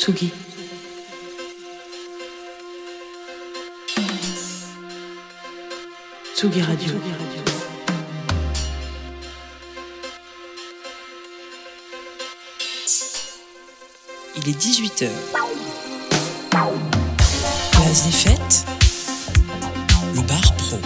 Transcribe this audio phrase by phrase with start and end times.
[0.00, 0.32] Tsugi.
[6.34, 6.94] Tsugi Radio.
[14.36, 15.08] Il est 18h.
[17.72, 18.64] Place des fêtes.
[20.14, 20.78] Le bar pro.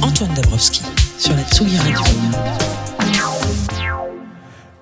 [0.00, 0.80] Antoine Dabrowski
[1.18, 2.00] sur la Tsugi Radio.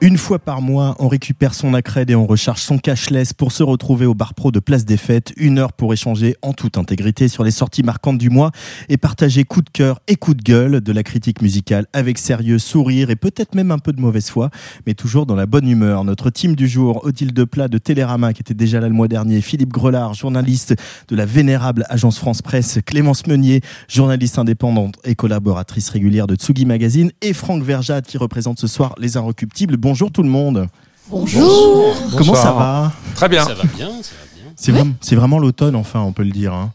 [0.03, 3.63] Une fois par mois, on récupère son accred et on recharge son cashless pour se
[3.63, 5.33] retrouver au bar pro de Place des Fêtes.
[5.37, 8.51] Une heure pour échanger en toute intégrité sur les sorties marquantes du mois
[8.89, 12.59] et partager coup de cœur et coup de gueule de la critique musicale avec sérieux,
[12.59, 14.51] sourire et peut-être même un peu de mauvaise foi,
[14.89, 16.03] mais toujours dans la bonne humeur.
[16.03, 19.41] Notre team du jour, Odile Deplat de Télérama qui était déjà là le mois dernier,
[19.41, 20.75] Philippe Grelard, journaliste
[21.07, 26.67] de la vénérable agence France Presse, Clémence Meunier, journaliste indépendante et collaboratrice régulière de Tsugi
[26.67, 29.77] Magazine et Franck Verjade qui représente ce soir les Inrecuptibles.
[29.93, 30.69] Bonjour tout le monde.
[31.11, 31.95] Bonjour.
[32.17, 33.45] Comment ça va Très bien.
[33.45, 34.53] Ça va bien, ça va bien.
[34.57, 36.55] C'est vraiment, c'est vraiment l'automne, enfin, on peut le dire.
[36.55, 36.73] hein.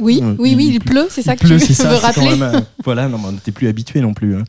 [0.00, 2.00] Oui, Euh, oui, oui, il pleut, c'est ça Il que pleut, tu ça, veux quand
[2.06, 2.30] rappeler.
[2.30, 4.36] même, euh, voilà, non, mais on n'était plus habitué non plus.
[4.36, 4.44] hein.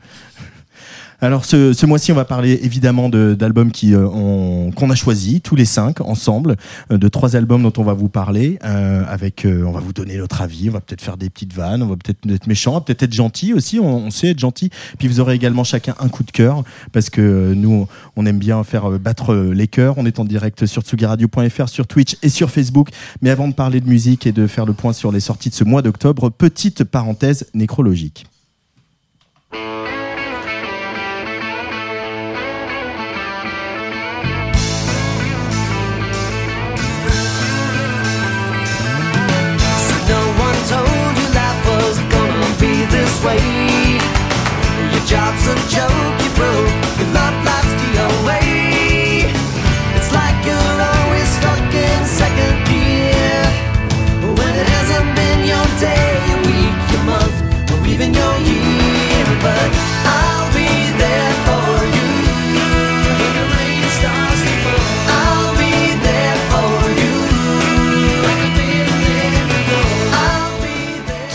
[1.19, 4.95] Alors ce, ce mois-ci, on va parler évidemment de- d'albums qui euh, ont- qu'on a
[4.95, 6.57] choisis tous les cinq ensemble,
[6.91, 8.59] euh, de trois albums dont on va vous parler.
[8.63, 11.53] euh, avec, euh, on va vous donner notre avis, on va peut-être faire des petites
[11.53, 13.79] vannes, on va peut-être être méchant, on peut-être être gentil aussi.
[13.79, 14.69] On, on sait être gentil.
[14.99, 18.37] Puis vous aurez également chacun un coup de cœur parce que euh, nous, on aime
[18.37, 19.95] bien faire euh, battre les cœurs.
[19.97, 22.89] On est en direct sur tsugiradio.fr, sur Twitch et sur Facebook.
[23.23, 25.55] Mais avant de parler de musique et de faire le point sur les sorties de
[25.55, 28.27] ce mois d'octobre, petite parenthèse nécrologique.
[45.07, 46.99] Job's a joke, you broke.
[46.99, 47.36] Your love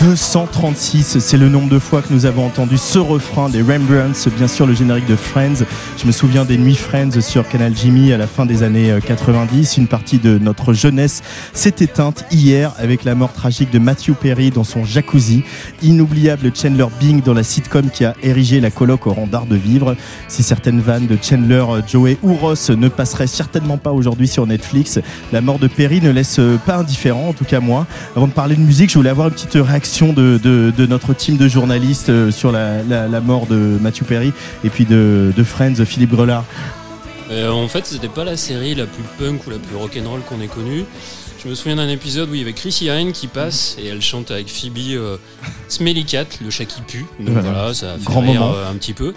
[0.03, 4.49] 236, c'est le nombre de fois que nous avons entendu ce refrain des Rembrandts, bien
[4.49, 5.63] sûr le générique de Friends.
[5.97, 8.99] Je me souviens des nuits Friends sur Canal Jimmy à la fin des années euh,
[8.99, 9.77] 90.
[9.77, 11.21] Une partie de notre jeunesse
[11.53, 15.43] s'est éteinte hier avec la mort tragique de Matthew Perry dans son jacuzzi.
[15.81, 19.55] Inoubliable Chandler Bing dans la sitcom qui a érigé la coloc au rang d'art de
[19.55, 19.95] vivre.
[20.27, 24.47] Si certaines vannes de Chandler, euh, Joey ou Ross ne passeraient certainement pas aujourd'hui sur
[24.47, 24.99] Netflix,
[25.31, 27.87] la mort de Perry ne laisse euh, pas indifférent, en tout cas moi.
[28.17, 31.13] Avant de parler de musique, je voulais avoir une petite réaction de, de- de notre
[31.13, 34.33] team de journalistes euh, sur la, la- la mort de Matthew Perry
[34.63, 36.45] et puis de, de Friends, Philippe Grelard.
[37.31, 40.41] Euh, en fait, c'était pas la série la plus punk ou la plus rock'n'roll qu'on
[40.41, 40.83] ait connue.
[41.43, 44.01] Je me souviens d'un épisode où il y avait Chrissy Hine qui passe et elle
[44.01, 45.17] chante avec Phoebe euh,
[45.67, 47.05] Smelly Cat, le chat qui pue.
[47.19, 47.41] Donc Voilà.
[47.51, 48.53] voilà, ça a fait Grand rire moment.
[48.55, 49.13] euh, un petit peu.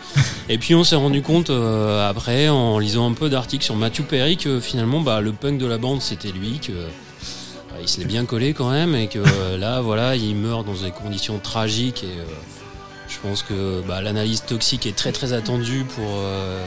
[0.48, 4.03] Et puis on s'est rendu compte euh, après, en lisant un peu d'articles sur Matthew
[4.03, 6.72] Perry, que finalement bah, le punk de la bande c'était lui, que
[7.82, 10.75] il se l'est bien collé quand même et que euh, là voilà, il meurt dans
[10.75, 12.25] des conditions tragiques et euh,
[13.09, 16.64] je pense que bah, l'analyse toxique est très très attendue pour euh,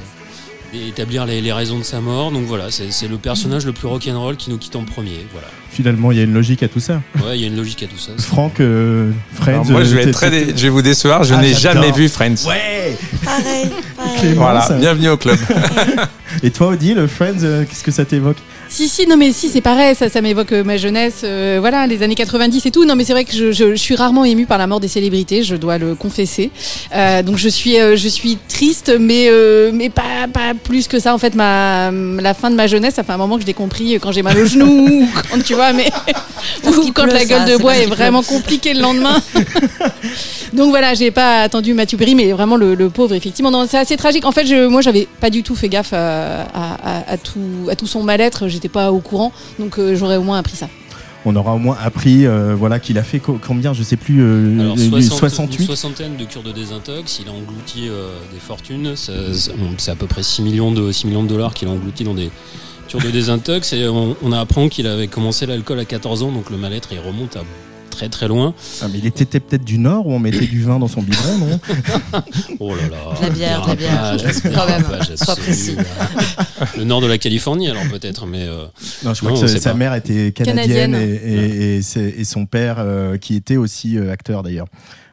[0.73, 2.31] établir les, les raisons de sa mort.
[2.31, 5.25] Donc voilà, c'est le personnage le plus rock'n'roll qui nous quitte en premier.
[5.31, 5.47] Voilà.
[5.71, 7.01] Finalement, il y a une logique à tout ça.
[7.23, 8.11] Ouais, il y a une logique à tout ça.
[8.17, 9.51] Franck, euh, Friends.
[9.53, 11.53] Alors moi, je vais, euh, être très dé- je vais vous décevoir, je Ah, n'ai
[11.53, 12.47] jamais vu Friends.
[12.47, 13.69] Ouais Pareil,
[14.35, 15.37] Voilà, bienvenue au club.
[16.43, 18.37] Et toi, Odile, Friends, euh, qu'est-ce que ça t'évoque
[18.69, 21.87] Si, si, non, mais si, c'est pareil, ça, ça m'évoque euh, ma jeunesse, euh, voilà,
[21.87, 22.85] les années 90 et tout.
[22.85, 24.87] Non, mais c'est vrai que je, je- je suis rarement émue par la mort des
[24.87, 26.51] célébrités, je dois le confesser.
[26.95, 30.99] Euh, donc je suis, euh, je suis triste, mais, euh, mais pas, pas plus que
[30.99, 31.15] ça.
[31.15, 33.53] En fait, ma, la fin de ma jeunesse, ça fait un moment que je l'ai
[33.55, 35.89] compris quand j'ai mal au genou, ou quand tu vois, mais
[36.67, 39.19] ou quand pleut, la gueule ça, de bois est vraiment compliquée le lendemain.
[40.53, 43.49] Donc voilà, j'ai pas attendu Mathieu Perry, mais vraiment le, le pauvre, effectivement.
[43.51, 44.25] Non, c'est assez tragique.
[44.25, 47.67] En fait, je, moi, j'avais pas du tout fait gaffe à, à- à- à tout,
[47.69, 48.47] à tout son mal-être.
[48.47, 50.67] J'étais pas au courant, donc euh, j'aurais au moins appris ça.
[51.25, 54.21] on aura au moins appris euh, voilà qu'il a fait co- combien, je sais plus,
[54.21, 55.59] euh, Alors, une 60 68.
[55.59, 60.07] Une soixantaine de cures de désintox, il a englouti euh, des fortunes, c'est à peu
[60.07, 62.31] près 6 millions de, 6 millions de dollars qu'il a englouti dans des
[62.87, 66.49] cures de désintox, et on, on apprend qu'il avait commencé l'alcool à 14 ans, donc
[66.49, 67.41] le mal-être il remonte à
[67.99, 68.53] très très loin.
[68.81, 71.37] Ah, mais il était peut-être du Nord où on mettait du vin dans son biberon,
[71.37, 71.59] non
[72.59, 72.97] Oh là là.
[73.21, 74.17] La bière, la bière.
[74.53, 74.85] Quand même,
[75.17, 75.75] sois précis.
[76.77, 78.65] Le nord de la Californie alors peut-être, mais euh,
[79.03, 79.75] Non, je crois Non, que sa- pas.
[79.75, 80.95] mère était canadienne, Canadienne.
[80.95, 84.67] Et, et- et c'est- et son père, euh, qui était aussi euh, acteur d'ailleurs,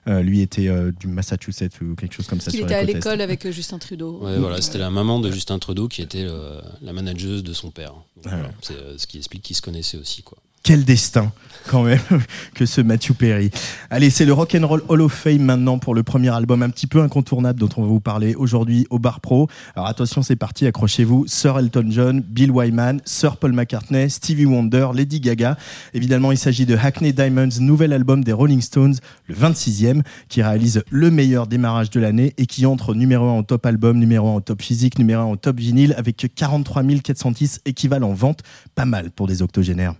[0.08, 2.52] euh, lui était euh, du Massachusetts ou quelque chose comme ça.
[2.52, 4.20] Sur était à l'école avec euh, Justin Trudeau.
[4.22, 7.70] ouais, voilà, c'était la maman de Justin Trudeau qui était euh, la manageuse de son
[7.72, 7.92] père.
[8.16, 10.38] Donc, Ah voilà, c'est euh, ce qui explique qu'ils se connaissaient aussi quoi.
[10.66, 11.30] Quel destin,
[11.68, 12.00] quand même,
[12.56, 13.52] que ce Matthew Perry.
[13.88, 16.70] Allez, c'est le Rock and Roll Hall of Fame maintenant pour le premier album un
[16.70, 19.46] petit peu incontournable dont on va vous parler aujourd'hui au Bar Pro.
[19.76, 21.28] Alors attention, c'est parti, accrochez-vous.
[21.28, 25.56] Sir Elton John, Bill Wyman, Sir Paul McCartney, Stevie Wonder, Lady Gaga.
[25.94, 28.96] Évidemment, il s'agit de Hackney Diamonds, nouvel album des Rolling Stones,
[29.28, 33.42] le 26e, qui réalise le meilleur démarrage de l'année et qui entre numéro 1 au
[33.44, 37.60] top album, numéro 1 au top physique, numéro 1 au top vinyle avec 43 410
[37.66, 38.42] équivalents ventes.
[38.74, 39.94] Pas mal pour des octogénaires.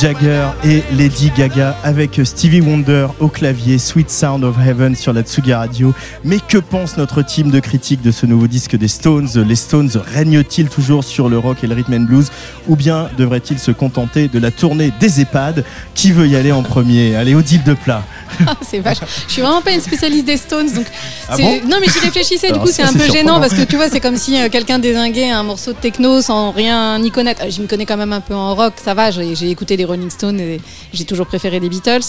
[0.00, 5.22] Jagger et Lady Gaga avec Stevie Wonder au clavier, Sweet Sound of Heaven sur la
[5.22, 5.92] Tsuga Radio.
[6.24, 9.28] Mais que pense notre team de critique de ce nouveau disque des Stones?
[9.34, 12.30] Les Stones règnent-ils toujours sur le rock et le rhythm and blues?
[12.68, 15.64] Ou bien devraient-ils se contenter de la tournée des EHPAD?
[15.96, 17.16] Qui veut y aller en premier?
[17.16, 18.04] Allez, Odile de plat.
[18.68, 18.98] c'est vache.
[19.26, 20.86] Je suis vraiment pas une spécialiste des Stones, donc.
[21.28, 22.52] Ah bon non, mais j'y réfléchissais.
[22.52, 24.78] Du coup, c'est un peu gênant parce que tu vois, c'est comme si euh, quelqu'un
[24.78, 27.42] désinguait un morceau de techno sans rien y connaître.
[27.44, 29.10] Euh, Je me connais quand même un peu en rock, ça va.
[29.10, 30.60] J'ai j'ai écouté les Rolling Stones et
[30.92, 32.00] j'ai toujours préféré les Beatles.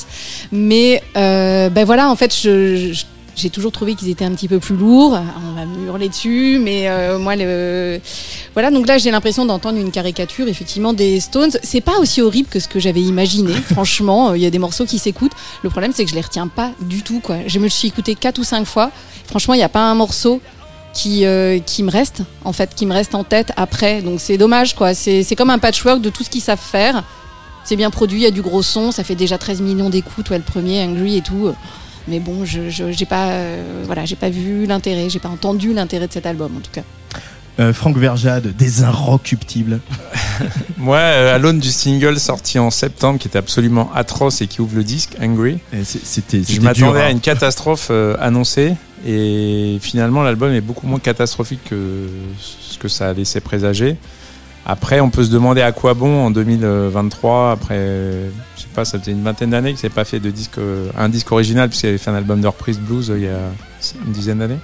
[0.52, 3.06] Mais euh, ben voilà, en fait, je- je-
[3.40, 5.18] j'ai toujours trouvé qu'ils étaient un petit peu plus lourds.
[5.50, 8.00] On va me hurler dessus, mais euh, moi, le...
[8.54, 8.70] voilà.
[8.70, 11.52] Donc là, j'ai l'impression d'entendre une caricature, effectivement, des Stones.
[11.64, 13.54] C'est pas aussi horrible que ce que j'avais imaginé.
[13.72, 15.32] Franchement, il y a des morceaux qui s'écoutent.
[15.64, 17.22] Le problème, c'est que je les retiens pas du tout.
[17.22, 17.38] Quoi.
[17.48, 18.92] Je me le suis écouté quatre ou cinq fois.
[19.26, 20.42] Franchement, il n'y a pas un morceau
[20.94, 24.02] qui, euh, qui me reste, en fait, qui me reste en tête après.
[24.02, 24.94] Donc c'est dommage, quoi.
[24.94, 27.04] C'est comme un patchwork de tout ce qu'ils savent faire.
[27.64, 30.30] C'est bien produit, il y a du gros son, ça fait déjà 13 millions d'écoutes,
[30.32, 31.54] ouais, le premier, Angry et tout.
[32.10, 36.08] Mais bon, je j'ai pas, euh, voilà, j'ai pas vu l'intérêt, j'ai pas entendu l'intérêt
[36.08, 36.84] de cet album, en tout cas.
[37.60, 39.82] Euh, Franck Verjade, des inrecuptibles.
[40.78, 44.62] Moi, euh, à l'aune du single sorti en septembre, qui était absolument atroce et qui
[44.62, 47.08] ouvre le disque, Angry, C'était je m'attendais hein.
[47.08, 48.76] à une catastrophe euh, annoncée.
[49.06, 52.08] Et finalement, l'album est beaucoup moins catastrophique que
[52.40, 53.98] ce que ça a laissé présager.
[54.72, 57.52] Après, on peut se demander à quoi bon en 2023.
[57.54, 57.76] Après,
[58.56, 60.92] je sais pas, ça faisait une vingtaine d'années qu'il s'est pas fait de disque, euh,
[60.96, 63.40] un disque original, puisqu'il avait fait un album de reprise blues euh, il y a
[64.06, 64.60] une dizaine d'années.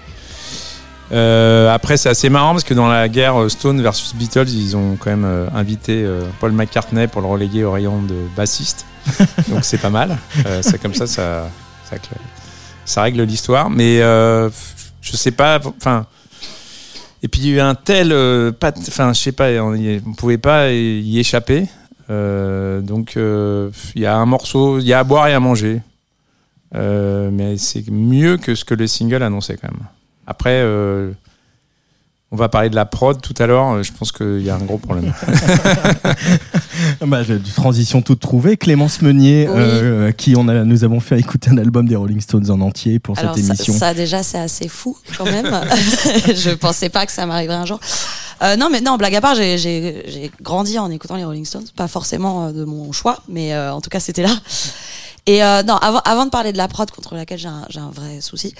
[1.11, 4.77] Euh, après, c'est assez marrant parce que dans la guerre euh, Stone versus Beatles, ils
[4.77, 8.85] ont quand même euh, invité euh, Paul McCartney pour le reléguer au rayon de bassiste.
[9.49, 10.19] Donc c'est pas mal.
[10.45, 11.49] Euh, c'est comme ça, ça,
[11.89, 11.97] ça,
[12.85, 13.71] ça règle l'histoire.
[13.71, 14.51] Mais euh,
[15.01, 15.59] je sais pas.
[15.77, 16.05] Enfin.
[17.25, 20.13] Et puis il y a eu un tel, euh, enfin je sais pas, on, on
[20.13, 21.67] pouvait pas y échapper.
[22.11, 25.39] Euh, donc euh, il y a un morceau, il y a à boire et à
[25.39, 25.81] manger.
[26.71, 29.87] Mais c'est mieux que ce que le single annonçait quand même.
[30.27, 30.63] Après,
[32.35, 33.75] On va parler de la prod tout à l'heure.
[33.75, 35.13] euh, Je pense qu'il y a un gros problème.
[37.07, 38.57] Bah, de- transition toute trouvée.
[38.57, 39.55] Clémence Meunier, Oui.
[39.57, 42.99] euh, qui on a, nous avons fait écouter un album des Rolling Stones en entier
[42.99, 43.73] pour Alors cette ça, émission.
[43.73, 45.45] ça, déjà c'est assez fou quand même.
[46.35, 47.79] je pensais pas que ça m'arriverait un jour.
[48.43, 51.87] Euh, non mais non blague à part, j'ai- grandi en écoutant les Rolling Stones, pas
[51.87, 54.35] forcément de mon choix, mais euh, en tout cas c'était là.
[55.27, 57.79] Et euh, non avant avant de parler de la prod contre laquelle j'ai un, j'ai
[57.79, 58.53] un vrai souci.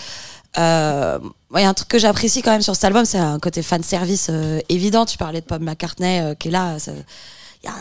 [0.57, 1.19] Euh,
[1.53, 3.61] il y a un truc que j'apprécie quand même sur cet album, c'est un côté
[3.61, 5.05] fan service euh, évident.
[5.05, 6.77] Tu parlais de Paul McCartney euh, qui est là.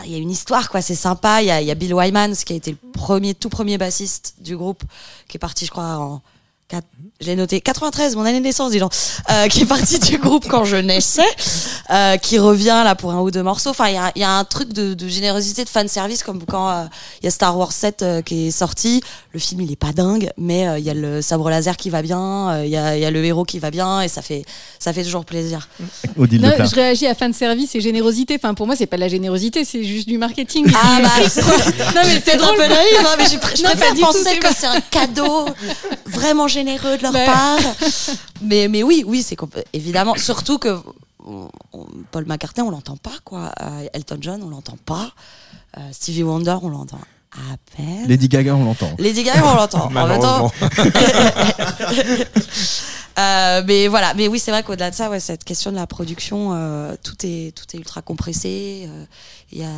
[0.05, 2.33] il y a, une histoire quoi c'est sympa il y a, y a Bill Wyman
[2.35, 4.83] qui a été le premier tout premier bassiste du groupe
[5.27, 6.21] qui est parti je crois en
[6.67, 6.83] 4,
[7.21, 8.91] j'ai noté 93 mon année de naissance dis donc
[9.29, 11.21] euh, qui est parti du groupe quand je naissais
[11.91, 13.69] euh, qui revient là pour un ou deux morceaux.
[13.69, 16.23] Enfin il y a, il y a un truc de, de générosité de fan service
[16.23, 16.83] comme quand euh,
[17.21, 19.01] il y a Star Wars 7 euh, qui est sorti.
[19.31, 21.91] Le film il est pas dingue mais euh, il y a le sabre laser qui
[21.91, 24.07] va bien euh, il y, a, il y a le héros qui va bien et
[24.07, 24.43] ça fait
[24.79, 25.69] ça fait toujours plaisir.
[26.17, 28.35] Odile Non, je réagis à de service et générosité.
[28.41, 30.65] Enfin, pour moi, c'est pas de la générosité, c'est juste du marketing.
[30.75, 31.09] Ah bah
[31.95, 32.55] non mais c'est drôle.
[32.55, 35.45] peu naïf, hein, mais je, pr- je Non, préfère penser que c'est un cadeau
[36.05, 37.59] vraiment généreux de leur part.
[38.41, 39.37] Mais, mais oui, oui, c'est
[39.73, 40.15] évidemment.
[40.15, 40.77] Surtout que
[41.25, 43.51] on- on- Paul McCartney, on l'entend pas, quoi.
[43.61, 45.11] Euh, Elton John, on l'entend pas.
[45.77, 46.99] Euh, Stevie Wonder, on l'entend
[47.33, 48.07] à peine.
[48.07, 48.91] Lady Gaga, on l'entend.
[48.97, 49.85] Lady Gaga, on l'entend.
[49.95, 52.21] En même temps, Malheureusement.
[53.19, 55.87] euh, mais voilà, mais oui, c'est vrai qu'au-delà de ça, ouais, cette question de la
[55.87, 58.87] production, euh, tout est tout est ultra compressé.
[58.89, 59.05] euh,
[59.51, 59.69] Il y a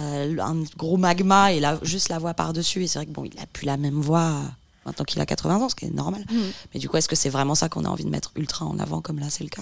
[0.45, 2.83] un gros magma et là, juste la voix par dessus.
[2.83, 4.47] Et c'est vrai que bon, il a plus la même voix euh,
[4.87, 6.25] maintenant qu'il a 80 ans, ce qui est normal.
[6.73, 8.79] Mais du coup, est-ce que c'est vraiment ça qu'on a envie de mettre ultra en
[8.79, 9.61] avant comme là c'est le cas?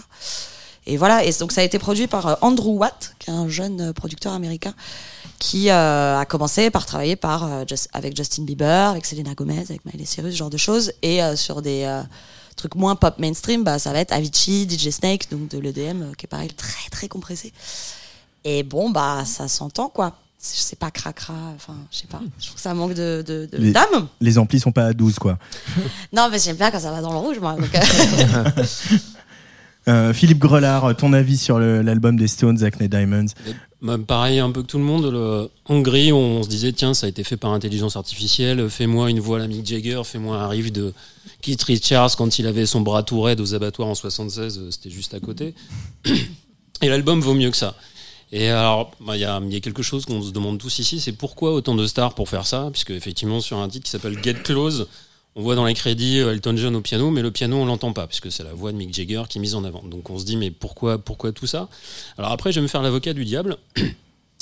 [0.87, 1.25] Et voilà.
[1.25, 3.91] Et donc ça a été produit par euh, Andrew Watt, qui est un jeune euh,
[3.93, 4.73] producteur américain
[5.39, 9.59] qui euh, a commencé par travailler par euh, Just- avec Justin Bieber, avec Selena Gomez,
[9.59, 11.91] avec Miley Cyrus, ce genre de choses, et euh, sur des
[12.55, 16.25] trucs moins pop mainstream, bah ça va être Avicii, DJ Snake, donc de l'EDM, qui
[16.25, 17.51] est pareil très très compressé.
[18.45, 20.13] Et bon bah ça s'entend quoi.
[20.37, 22.21] C'est pas cracra, enfin je sais pas.
[22.39, 24.07] Je trouve que ça manque de de, de Les- d'âme.
[24.21, 25.37] Les amplis sont pas à 12, quoi.
[26.13, 27.55] Non mais j'aime bien quand ça va dans le rouge moi.
[27.55, 28.51] donc, euh,
[29.87, 33.27] Euh, Philippe Grelard, ton avis sur le- l'album des Stones, Acne Diamonds?
[33.83, 35.11] Bah, pareil, un peu que tout le monde.
[35.11, 38.67] Le Hongrie, on se disait, tiens, ça a été fait par intelligence artificielle.
[38.67, 40.91] Fais-moi une voix à la Mick Jagger, fais-moi un riff de
[41.43, 44.57] Keith Richards quand il avait son bras tout raide aux abattoirs en 76.
[44.57, 45.53] euh, C'était juste à côté.
[46.81, 47.75] Et l'album vaut mieux que ça.
[48.31, 51.13] Et alors, bah, il y, y a quelque chose qu'on se demande tous ici, c'est
[51.13, 52.69] pourquoi autant de stars pour faire ça?
[52.71, 54.87] Puisque effectivement, sur un titre qui s'appelle Get Close,
[55.35, 57.93] on voit dans les crédits euh, Elton John au piano, mais le piano on l'entend
[57.93, 59.83] pas, puisque c'est la voix de Mick Jagger qui est mise en avant.
[59.83, 61.67] Donc on se dit, mais pourquoi, pourquoi tout ça?
[62.17, 63.57] Alors après, je vais me faire l'avocat du diable.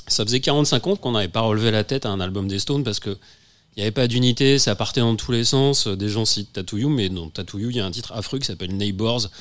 [0.07, 2.83] ça faisait 45 ans qu'on n'avait pas relevé la tête à un album des Stones
[2.83, 3.17] parce que
[3.75, 5.87] il n'y avait pas d'unité, ça partait dans tous les sens.
[5.87, 8.37] Des gens citent Tattoo You, mais dans Tattoo You, il y a un titre affreux
[8.37, 9.31] qui s'appelle Neighbors,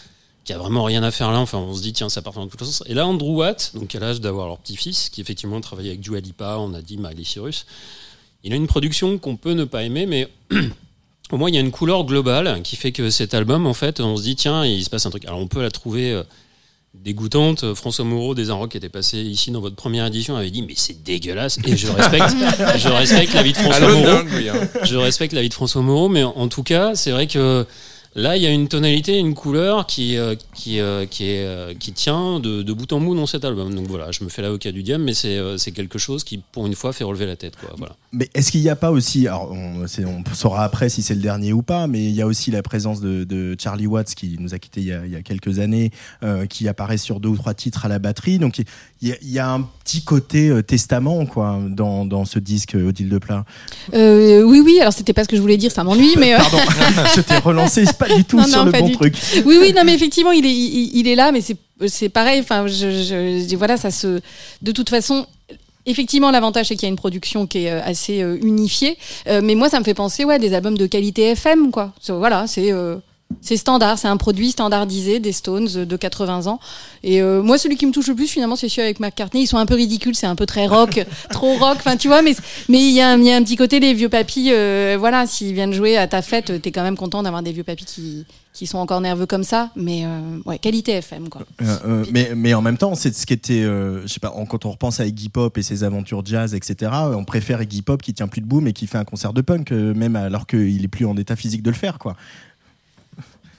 [0.44, 1.38] qui a vraiment rien à faire là.
[1.38, 2.82] Enfin, on se dit, tiens, ça part dans tous les sens.
[2.86, 6.00] Et là, Andrew Watt, donc qui a l'âge d'avoir leur petit-fils, qui effectivement travaillait avec
[6.00, 7.66] Dua Lipa, on a dit Miley Cyrus,
[8.44, 10.28] il a une production qu'on peut ne pas aimer, mais
[11.30, 14.00] au moins il y a une couleur globale qui fait que cet album, en fait,
[14.00, 15.24] on se dit, tiens, il se passe un truc.
[15.26, 16.24] Alors on peut la trouver euh,
[16.94, 17.74] dégoûtante.
[17.74, 20.74] François Moreau des Inrocks qui était passé ici dans votre première édition avait dit, mais
[20.76, 21.58] c'est dégueulasse.
[21.64, 22.34] Et je respecte,
[22.78, 24.06] je respecte l'avis de François Moreau.
[24.08, 24.68] Hein.
[24.82, 27.64] Je respecte l'avis de François Moreau, mais en tout cas, c'est vrai que
[28.14, 31.74] là, il y a une tonalité, une couleur qui, euh, qui, euh, qui, est, euh,
[31.74, 33.74] qui tient de, de bout en bout dans cet album.
[33.74, 36.38] Donc voilà, je me fais l'avocat du diable, mais c'est euh, c'est quelque chose qui,
[36.52, 37.54] pour une fois, fait relever la tête.
[37.56, 37.74] Quoi.
[37.78, 37.96] Voilà.
[38.12, 39.86] Mais est-ce qu'il n'y a pas aussi, alors on,
[40.34, 43.00] saura après si c'est le dernier ou pas, mais il y a aussi la présence
[43.00, 45.58] de, de Charlie Watts qui nous a quittés il y a, il y a quelques
[45.60, 45.90] années,
[46.22, 48.38] euh, qui apparaît sur deux ou trois titres à la batterie.
[48.38, 52.24] Donc il y a, il y a un petit côté euh, testament quoi dans, dans
[52.24, 53.44] ce disque Odile de Plat.
[53.94, 54.78] Euh, oui, oui.
[54.80, 56.58] Alors c'était pas ce que je voulais dire, ça m'ennuie, mais euh, Pardon,
[57.16, 59.14] je t'ai relancé pas du tout Non, sur non, le bon truc.
[59.44, 62.40] oui, oui, non, mais effectivement, il est, il, il est là, mais c'est, pareil.
[62.40, 62.90] Enfin, je,
[63.48, 64.20] je, voilà, ça se,
[64.62, 65.26] de toute façon.
[65.84, 69.40] Effectivement, l'avantage c'est qu'il y a une production qui est euh, assez euh, unifiée, Euh,
[69.42, 71.92] mais moi ça me fait penser ouais des albums de qualité FM quoi.
[72.08, 72.98] Voilà, c'est euh,
[73.40, 76.60] c'est standard, c'est un produit standardisé des Stones euh, de 80 ans.
[77.02, 79.42] Et euh, moi celui qui me touche le plus finalement c'est celui avec McCartney.
[79.42, 81.76] Ils sont un peu ridicules, c'est un peu très rock, trop rock.
[81.78, 82.34] Enfin tu vois, mais
[82.68, 84.50] mais il y, a un- il y a un petit côté les vieux papis.
[84.52, 87.64] euh, voilà, s'ils viennent jouer à ta fête, t'es quand même content d'avoir des vieux
[87.64, 89.70] papis qui qui sont encore nerveux comme ça.
[89.76, 91.40] Mais euh, ouais, qualité FM quoi.
[91.62, 94.30] Euh, euh, mais, mais en même temps, c'est ce qui était, euh, je sais pas,
[94.30, 97.62] en- quand on repense à Iggy Pop et ses aventures jazz, etc., euh, on préfère
[97.62, 100.16] Iggy Pop qui tient plus debout mais qui fait un concert de punk, euh, même
[100.16, 102.14] alors qu'il est plus en état physique de le faire, quoi.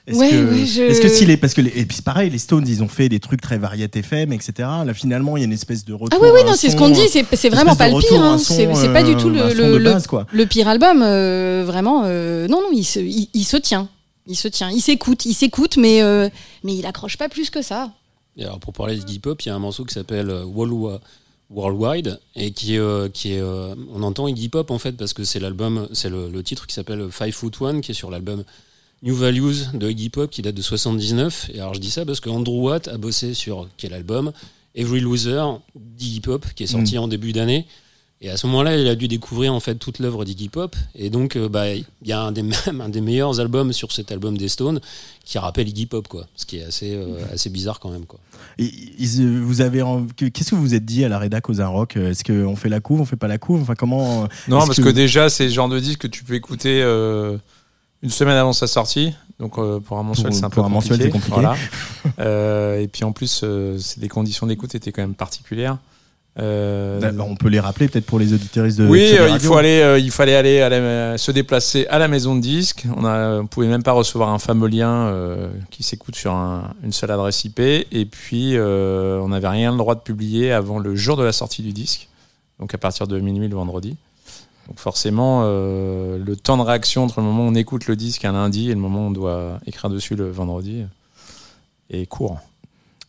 [0.05, 2.03] Est-ce Ouais, que, ouais, je- est-ce que s'il est, parce que les- et puis c'est
[2.03, 4.53] pareil, les Stones, ils ont fait des trucs très variétés FM, etc.
[4.85, 6.09] Là, finalement, il y a une espèce de retour.
[6.21, 8.21] Ah oui, oui, non, c'est ce qu'on dit, c'est vraiment pas le pire.
[8.21, 8.37] hein.
[8.37, 10.27] C'est pas du tout euh, un le, le, de le- base, quoi.
[10.33, 11.01] le pire album.
[11.01, 13.87] euh, vraiment, euh, non, non, il se, il, il se tient.
[14.27, 14.69] Il se tient.
[14.71, 16.27] Il s'écoute, il s'écoute, mais, euh,
[16.65, 17.91] mais il accroche pas plus que ça.
[18.37, 20.99] Et alors pour parler de hip hop, il y a un morceau qui s'appelle World-
[21.49, 25.13] Worldwide et qui est, euh, qui est euh, on entend Iggy Pop en fait parce
[25.13, 28.09] que c'est l'album, c'est le, le titre qui s'appelle Five Foot One qui est sur
[28.09, 28.43] l'album
[29.03, 31.51] New Values de Iggy Pop qui date de 79.
[31.53, 34.31] Et alors je dis ça parce que Andrew Watt a bossé sur quel album?
[34.75, 35.43] Every Loser
[35.75, 37.67] d'Iggy Pop qui est sorti en début d'année.
[38.21, 40.77] Et à ce moment-là, il a dû découvrir en fait toute l'œuvre d'Iggy Pop.
[40.95, 43.91] Et donc, euh, bah, il y a un des, même un des meilleurs albums sur
[43.91, 44.79] cet album des Stones
[45.25, 46.25] qui rappelle Iggy Pop, quoi.
[46.37, 48.21] Ce qui est assez, euh, assez bizarre quand même, quoi.
[48.57, 48.71] Et
[49.19, 49.83] euh, vous avez
[50.15, 51.97] qu'est-ce que vous vous êtes dit à la rédac aux Rock?
[51.97, 53.61] Est-ce qu'on fait la couve, on fait pas la couve?
[53.61, 54.89] Enfin comment Non, parce que...
[54.89, 57.37] déjà, c'est le genre de disque que tu peux écouter euh,
[58.03, 59.13] une semaine avant sa sortie.
[59.39, 61.33] Donc euh, pour un mensuel, c'est un peu un mensuel, c'est compliqué.
[61.33, 61.55] Voilà.
[62.19, 65.77] Euh, et puis en plus, euh, des conditions d'écoute étaient quand même particulières.
[66.39, 69.55] Euh, Bah, on peut les rappeler peut-être pour les auditeuristes de oui, les il, faut
[69.55, 72.85] aller, il fallait aller à la- se déplacer à la maison de disques.
[72.97, 75.13] On a, on pouvait même pas recevoir un fameux lien
[75.69, 77.59] qui s'écoute sur un- une seule adresse IP.
[77.59, 81.61] Et puis, on n'avait rien le droit de publier avant le jour de la sortie
[81.61, 82.09] du disque,
[82.59, 83.95] donc à partir de minuit le vendredi.
[84.67, 88.23] Donc forcément, euh, le temps de réaction entre le moment où on écoute le disque
[88.25, 90.83] un lundi et le moment où on doit écrire dessus le vendredi
[91.89, 92.39] est court.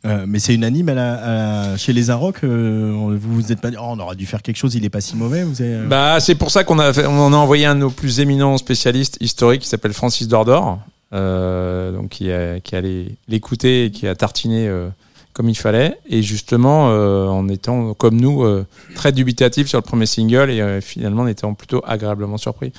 [0.04, 2.44] Euh, mais c'est unanime à la- à la- chez les Arocs.
[2.44, 4.84] euh, on- vous vous êtes pas dit, oh, on aurait dû faire quelque chose, il
[4.84, 5.44] est pas si mauvais.
[5.44, 7.80] Vous avez, euh, Bah, c'est pour ça qu'on a, fait- on a envoyé un de
[7.80, 10.78] nos plus éminents spécialistes historiques qui s'appelle Francis Dordor,
[11.14, 14.88] euh, donc qui, a, qui allait l'écouter et qui a tartiné euh,
[15.34, 15.98] comme il fallait.
[16.08, 18.64] Et justement, euh, en étant comme nous euh,
[18.94, 22.72] très dubitatif sur le premier single et euh, finalement en étant plutôt agréablement surpris.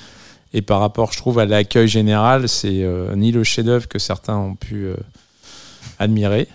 [0.52, 2.82] Et par rapport, je trouve, à l'accueil général, c'est
[3.14, 4.86] ni le chef-d'œuvre que certains ont pu
[5.98, 6.48] admirer,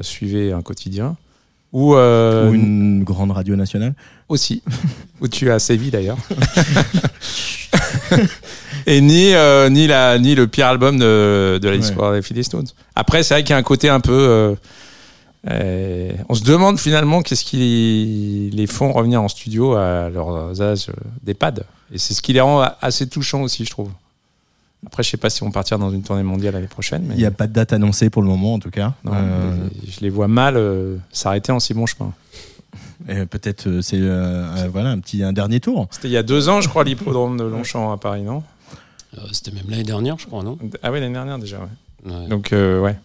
[0.00, 1.16] suivez un quotidien,
[1.72, 3.92] ou, ou une grande radio nationale.
[4.28, 4.62] aussi,
[5.20, 6.16] où tu as sévi d'ailleurs.
[8.86, 12.66] Et ni, euh, ni, la, ni le pire album de, de l'histoire des Philly Stones.
[12.94, 14.12] Après, c'est vrai qu'il y a un côté un peu.
[14.12, 14.54] euh,
[15.48, 20.88] euh, on se demande finalement qu'est-ce qui les font revenir en studio à leurs âges
[21.22, 21.64] d'EHPAD.
[21.92, 23.90] Et c'est ce qui les rend a- assez touchants aussi, je trouve.
[24.86, 27.04] Après, je sais pas si on va partir dans une tournée mondiale l'année prochaine.
[27.06, 28.94] Mais Il n'y a pas de date annoncée pour le moment, en tout cas.
[29.04, 32.12] non, Euh, je les vois mal euh, s'arrêter en si bon chemin.
[33.08, 35.86] et Peut-être euh, c'est euh, euh, voilà un petit un dernier tour.
[35.90, 38.42] C'était il y a deux ans, je crois, l'hippodrome de Longchamp à Paris, non?
[39.18, 40.56] Euh, C'était même l'année dernière, je crois, non?
[40.82, 42.12] Ah oui, l'année dernière déjà, ouais.
[42.12, 42.28] Ouais.
[42.28, 42.96] Donc, euh, ouais.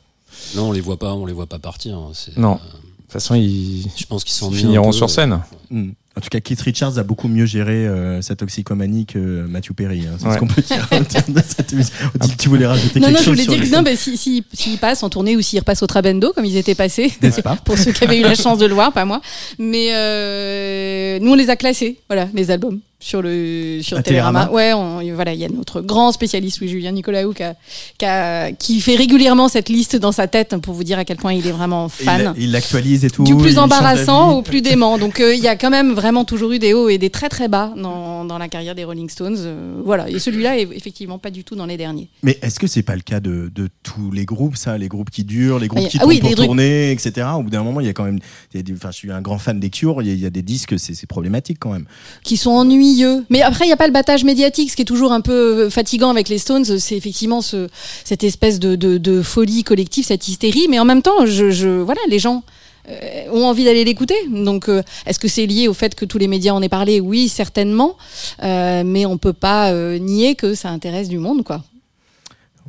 [0.54, 1.98] De Non, on les voit pas, on les voit pas partir.
[1.98, 2.12] hein.
[2.14, 2.54] C'est- Non.
[2.56, 2.58] euh,
[3.04, 4.58] toute façon, ils je pense qu'ils ils s'ennuient.
[4.58, 5.42] finiront sur scène.
[5.70, 5.92] Hmm.
[6.18, 10.02] En tout cas, Keith Richards a beaucoup mieux géré euh, sa toxicomanie que Matthew Perry.
[10.08, 10.16] hein.
[10.18, 10.34] C'est Ouais.
[10.36, 11.94] ce qu'on peut dire en termes de cette émission.
[12.40, 13.96] Tu voulais rajouter Non, quelque non, je chose voulais sur dire les- que non, bah,
[13.98, 17.12] si- si- s'ils passent en tournée ou s'ils repassent au Trabendo, comme ils étaient passés,
[17.22, 19.22] N'est-ce pas pour ceux qui avaient eu la chance de le voir, pas moi.
[19.60, 24.46] Mais euh, nous, on les a classés, voilà, les albums sur le sur Télérama.
[24.48, 24.52] Télérama.
[24.52, 27.56] Ouais, on- voilà, il y a notre grand spécialiste, oui, Julien Nicolaou, qui, a-
[28.00, 31.18] qui, a- qui fait régulièrement cette liste dans sa tête pour vous dire à quel
[31.18, 32.34] point il est vraiment fan.
[32.38, 33.24] Il il l'actualise et tout.
[33.24, 34.98] Du plus embarrassant au plus dément.
[34.98, 37.30] Donc euh, il y a quand même vraiment toujours eu des hauts et des très
[37.30, 39.38] très bas dans, dans la carrière des Rolling Stones.
[39.40, 40.10] Euh, voilà.
[40.10, 42.10] Et celui-là est effectivement pas du tout dans les derniers.
[42.24, 45.10] Mais est-ce que c'est pas le cas de, de tous les groupes, ça, les groupes
[45.10, 47.28] qui durent, les groupes Ah, qui ah tournent oui, pour tourner, etc.
[47.38, 48.20] Au bout d'un moment, il y a quand même,
[48.54, 50.14] il y a des- enfin, je suis un grand fan des Cure, il y a,
[50.14, 51.86] il y a des disques, c'est c'est problématique quand même.
[52.24, 53.26] qui sont ennuyeux.
[53.30, 55.70] Mais après, il n'y a pas le battage médiatique, ce qui est toujours un peu
[55.70, 56.66] fatigant avec les Stones.
[56.66, 57.68] C'est effectivement ce,
[58.04, 60.68] cette espèce de, de, de folie collective, cette hystérie.
[60.70, 62.44] Mais en même temps, je, je, voilà, les gens
[62.90, 64.16] euh, ont envie d'aller l'écouter.
[64.30, 67.00] Donc, euh, est-ce que c'est lié au fait que tous les médias en aient parlé?
[67.00, 67.98] Oui, certainement.
[68.44, 71.64] Euh, mais on peut pas euh, nier que ça intéresse du monde, quoi.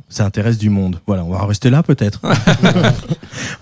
[0.09, 1.01] Ça intéresse du monde.
[1.05, 2.21] Voilà, on va en rester là peut-être.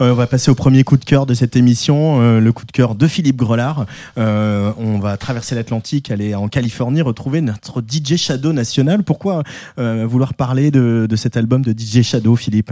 [0.02, 2.66] Euh, on va passer au premier coup de cœur de cette émission, euh, le coup
[2.66, 3.86] de cœur de Philippe Grelard.
[4.18, 9.04] Euh, on va traverser l'Atlantique, aller en Californie, retrouver notre DJ Shadow national.
[9.04, 9.44] Pourquoi
[9.80, 12.72] euh, vouloir parler de, de cet album de DJ Shadow, Philippe?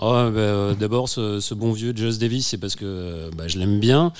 [0.00, 0.30] Oh,
[0.78, 4.12] D'abord, ce, bon vieux Just Davis, c'est parce que euh, bah, je l'aime bien.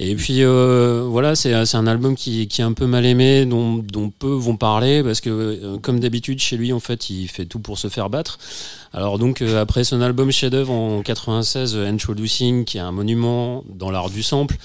[0.00, 3.84] Et puis, euh, voilà, c'est un album qui, est un peu mal aimé, dont,
[4.18, 7.78] peu vont parler, parce que, comme d'habitude, chez lui, en fait, il fait tout pour
[7.78, 8.38] se faire battre.
[8.92, 13.62] Alors, donc, euh, après son album chef-d'œuvre en 96, euh, Introducing, qui est un monument
[13.68, 14.56] dans l'art du sample,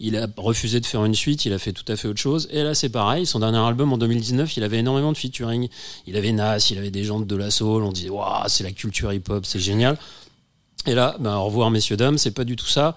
[0.00, 2.48] il a refusé de faire une suite, il a fait tout à fait autre chose.
[2.50, 5.68] Et là, c'est pareil, son dernier album en 2019, il avait énormément de featuring.
[6.06, 8.72] Il avait Nas, il avait des gens de la soul, on disait, waouh, c'est la
[8.72, 9.98] culture hip-hop, c'est génial.
[10.86, 12.94] Et là, ben, au revoir messieurs dames, c'est pas du tout ça.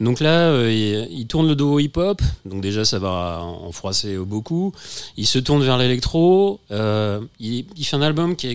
[0.00, 4.16] Donc là, euh, il, tourne le dos au hip-hop, donc déjà ça va en froisser
[4.16, 4.72] beaucoup.
[5.16, 6.58] Il se tourne vers l'électro.
[6.72, 8.48] euh, il, fait un album qui,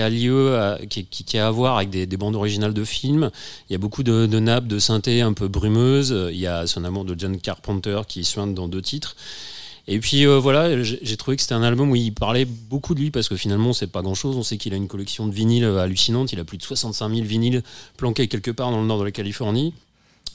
[0.00, 3.30] a lieu, qui, a à voir avec des, des bandes originales de films.
[3.68, 6.14] Il y a beaucoup de, de nappes, de synthé un peu brumeuses.
[6.32, 9.14] Il y a son amour de John Carpenter qui suinte dans deux titres.
[9.88, 13.00] Et puis euh, voilà, j'ai trouvé que c'était un album où il parlait beaucoup de
[13.00, 14.36] lui parce que finalement c'est pas grand chose.
[14.36, 16.32] On sait qu'il a une collection de vinyles euh, hallucinante.
[16.32, 17.62] Il a plus de 65 000 vinyles
[17.96, 19.74] planqués quelque part dans le nord de la Californie.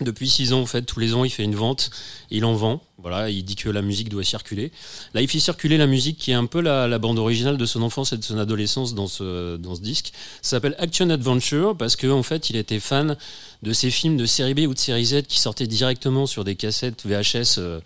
[0.01, 1.89] Depuis six ans, en fait, tous les ans, il fait une vente,
[2.29, 2.81] il en vend.
[2.97, 4.73] Voilà, il dit que la musique doit circuler.
[5.13, 7.81] Là, il fait circuler la musique qui est un peu la, bande originale de son
[7.81, 10.11] enfance et de son adolescence dans ce, dans ce disque.
[10.41, 13.15] Ça s'appelle Action Adventure parce que, en fait, il était fan
[13.63, 16.55] de ces films de série B ou de série Z qui sortaient directement sur des
[16.55, 17.79] cassettes VHS euh,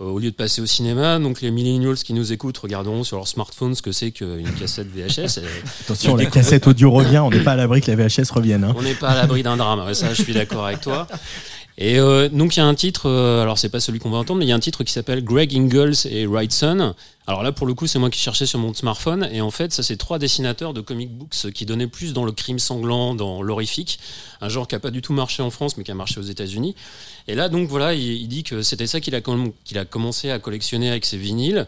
[0.00, 1.18] au lieu de passer au cinéma.
[1.18, 4.88] Donc, les millennials qui nous écoutent regarderont sur leur smartphone ce que c'est qu'une cassette
[4.88, 5.38] VHS.
[5.38, 5.42] Et-
[5.84, 8.64] Attention, la cassette audio revient, on n'est pas à l'abri que la VHS revienne.
[8.64, 8.74] hein.
[8.76, 11.06] on n'est pas à l'abri d'un drame, ça je suis d'accord avec toi.
[11.78, 14.18] Et euh, donc il y a un titre, euh, alors c'est pas celui qu'on va
[14.18, 16.94] entendre, mais il y a un titre qui s'appelle Greg Ingalls et Wrightson.
[17.26, 19.72] Alors là pour le coup c'est moi qui cherchais sur mon smartphone et en fait
[19.72, 23.40] ça c'est trois dessinateurs de comic books qui donnaient plus dans le crime sanglant, dans
[23.40, 24.00] l'horrifique,
[24.40, 26.24] un genre qui a pas du tout marché en France mais qui a marché aux
[26.24, 26.74] États-Unis.
[27.28, 30.90] Et là donc voilà il, dit que c'était ça qu'il a, a commencé à collectionner
[30.90, 31.66] avec ses vinyles.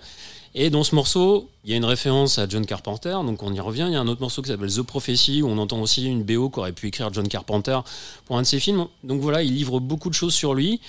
[0.55, 3.61] Et dans ce morceau, il y a une référence à John Carpenter, donc on y
[3.61, 3.87] revient.
[3.89, 6.25] Il y a un autre morceau qui s'appelle The Prophecy, où on entend aussi une
[6.25, 7.79] BO qu'aurait pu écrire John Carpenter
[8.27, 8.87] pour un de ses films.
[9.03, 10.81] Donc voilà, il livre beaucoup de choses sur lui.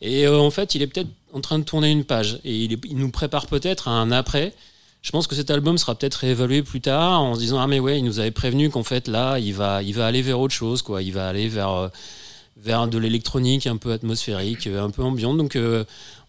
[0.00, 2.40] Et euh, en fait, il est peut-être en train de tourner une page.
[2.44, 4.52] Et il, nous prépare peut-être à un après.
[5.02, 7.80] Je pense que cet album sera peut-être réévalué plus tard en se disant ah mais
[7.80, 10.54] ouais il nous avait prévenu qu'en fait là il va il va aller vers autre
[10.54, 11.88] chose quoi il va aller vers euh,
[12.56, 15.82] vers de l'électronique un peu atmosphérique un peu ambiante donc euh,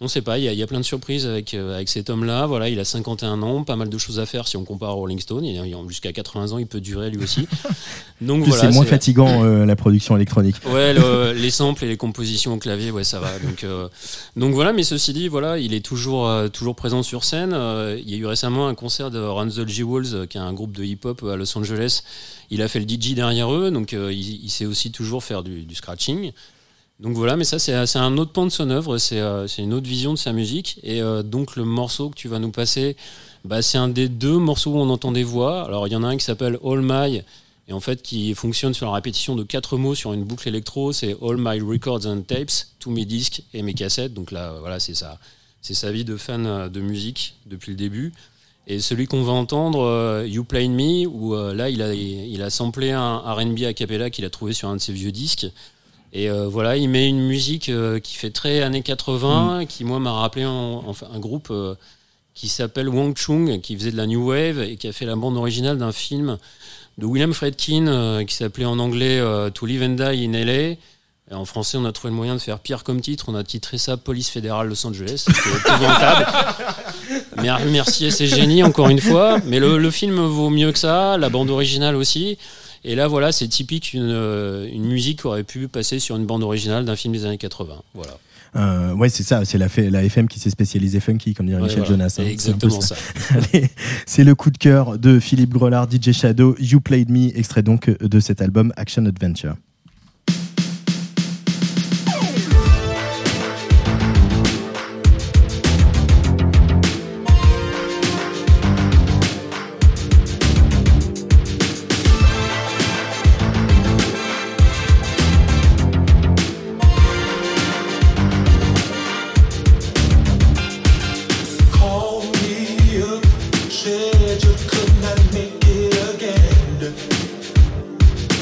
[0.04, 1.90] on sait pas il y, a- il y a plein de surprises avec euh, avec
[1.90, 4.58] cet homme là voilà il a 51 ans pas mal de choses à faire si
[4.58, 5.46] on compare à Rolling Stone
[5.88, 7.48] jusqu'à 80 ans il peut durer lui aussi
[8.22, 10.56] donc voilà c'est moins fatigant euh, la production électronique.
[10.66, 13.38] Ouais, le- les samples et les compositions au clavier, ouais, ça va.
[13.44, 13.88] Donc, euh,
[14.36, 17.52] donc voilà, mais ceci dit, voilà, il est toujours, euh, toujours présent sur scène.
[17.54, 20.42] Euh, il y a eu récemment un concert de Run the Jewels, euh, qui est
[20.42, 22.02] un groupe de hip-hop à Los Angeles.
[22.50, 25.44] Il a fait le DJ derrière eux, donc euh, il, il sait aussi toujours faire
[25.44, 26.32] du, du scratching.
[27.00, 29.74] Donc voilà, mais ça, c'est c'est un autre pan de son œuvre, c'est euh, une
[29.74, 30.80] autre vision de sa musique.
[30.84, 32.96] Et euh, donc, le morceau que tu vas nous passer,
[33.46, 35.64] bah, c'est un des deux morceaux où on entend des voix.
[35.64, 37.24] Alors, il y en a un qui s'appelle All My,
[37.68, 40.92] et en fait qui fonctionne sur la répétition de quatre mots sur une boucle électro,
[40.92, 44.14] c'est All My Records and Tapes, tous mes disques et mes cassettes.
[44.14, 45.18] Donc là, voilà, c'est ça,
[45.62, 48.14] c'est sa vie de fan euh, de musique depuis le début.
[48.66, 52.42] Et celui qu'on va entendre, euh, You Play Me, où euh, là il a, il
[52.42, 55.48] a samplé un R&B a cappella qu'il a trouvé sur un de ses vieux disques.
[56.16, 60.00] Et euh, voilà, il met une musique euh, qui fait très années 80, qui moi
[60.00, 60.52] m'a rappelé un,
[60.86, 61.74] enfin, un groupe euh,
[62.36, 65.16] qui s'appelle Wang Chung, qui faisait de la new wave et qui a fait la
[65.16, 66.38] bande originale d'un film
[67.00, 69.20] de William Friedkin euh, qui s'appelait en anglais
[69.56, 70.76] To Live and Die in LA.
[71.32, 73.26] Et en français, on a trouvé le moyen de faire pire comme titre.
[73.30, 75.24] On a titré ça Police fédérale Los Angeles.
[75.26, 76.28] C'était épouvantable.
[77.72, 79.38] Merci à ces génies, encore une fois.
[79.46, 82.38] Mais le, le film vaut mieux que ça, la bande originale aussi.
[82.86, 86.26] Et là, voilà, c'est typique une, euh, une musique qui aurait pu passer sur une
[86.26, 87.82] bande originale d'un film des années 80.
[87.94, 88.18] Voilà.
[88.56, 91.80] Euh, ouais, c'est ça, c'est la, FM qui s'est spécialisée funky, comme dirait Ouais, Michel
[91.80, 92.08] voilà.
[92.08, 92.16] Jonas.
[92.20, 92.26] hein.
[92.30, 92.96] Exactement ça.
[93.30, 93.70] Allez,
[94.06, 97.90] c'est le coup de cœur de Philippe Grelard, DJ Shadow, You Played Me, extrait donc
[97.90, 99.56] de cet album Action Adventure.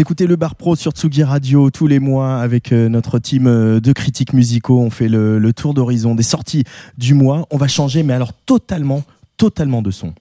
[0.00, 3.80] Écoutez le Bar Pro sur Tsugi Radio tous les mois avec euh, notre team euh,
[3.80, 4.80] de critiques musicaux.
[4.80, 6.64] On fait le tour d'horizon des sorties
[6.96, 7.46] du mois.
[7.50, 9.04] On va changer, mais alors totalement,
[9.36, 10.14] totalement de son.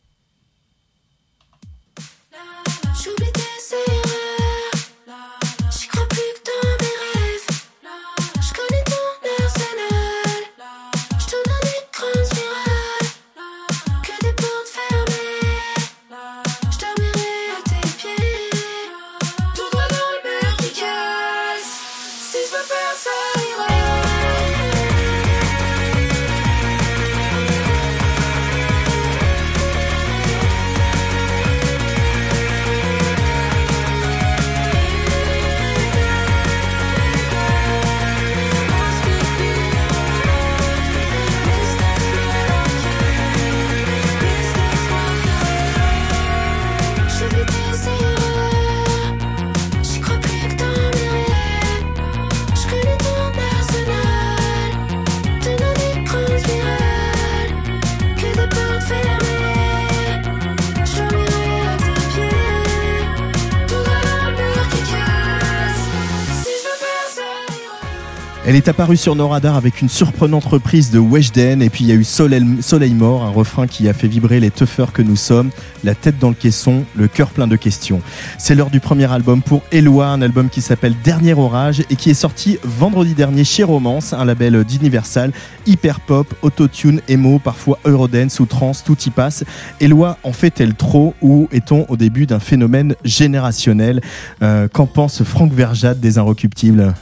[68.49, 71.87] Elle est apparue sur nos radars avec une surprenante reprise de Weshden et puis il
[71.87, 75.17] y a eu Soleil, mort, un refrain qui a fait vibrer les toughers que nous
[75.17, 75.51] sommes,
[75.83, 78.01] la tête dans le caisson, le cœur plein de questions.
[78.39, 82.09] C'est l'heure du premier album pour Eloi, un album qui s'appelle Dernier Orage et qui
[82.09, 85.31] est sorti vendredi dernier chez Romance, un label d'Universal,
[85.67, 89.43] hyper pop, autotune, emo, parfois Eurodance ou trance, tout y passe.
[89.79, 94.01] Eloi en fait-elle trop ou est-on au début d'un phénomène générationnel?
[94.41, 96.95] Euh, Qu'en pense Franck Verjade des Inrecuptibles?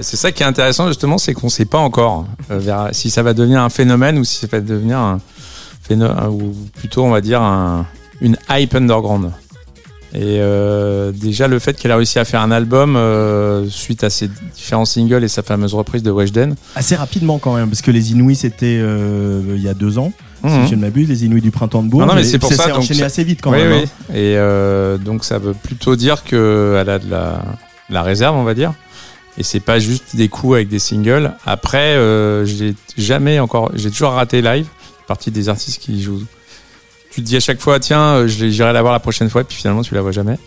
[0.00, 3.10] C'est ça qui est intéressant justement, c'est qu'on ne sait pas encore euh, vers- si
[3.10, 5.20] ça va devenir un phénomène ou si ça va devenir un
[5.82, 7.86] phénomène, ou plutôt on va dire un-
[8.20, 9.30] une hype underground.
[10.14, 14.08] Et euh, déjà le fait qu'elle a réussi à faire un album euh, suite à
[14.10, 17.90] ses différents singles et sa fameuse reprise de Weshden, Assez rapidement quand même, parce que
[17.90, 20.64] les Inouïs c'était euh, il y a deux ans, Mhm.
[20.64, 22.00] si je ne m'abuse, les Inouïs du printemps de Bourg.
[22.00, 23.72] Non, non, mais c'est pour ça, donc enchaîné ça- assez vite quand oui, même.
[23.72, 23.84] oui.
[23.84, 24.12] hein.
[24.14, 27.42] Et euh, donc ça veut plutôt dire qu'elle a de la,
[27.88, 28.72] de la réserve, on va dire.
[29.38, 31.32] Et c'est pas juste des coups avec des singles.
[31.44, 34.66] Après, euh, j'ai jamais encore, j'ai toujours raté live.
[35.06, 36.24] Partie des artistes qui jouent.
[37.10, 39.44] Tu te dis à chaque fois, tiens, euh, j'irai la voir la prochaine fois, et
[39.44, 40.38] puis finalement tu la vois jamais.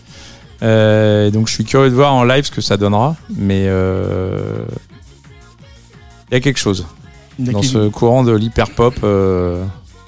[0.62, 4.64] Euh, donc je suis curieux de voir en live ce que ça donnera, mais euh,
[6.30, 6.86] il y a quelque chose
[7.38, 8.94] dans ce courant de l'hyper pop.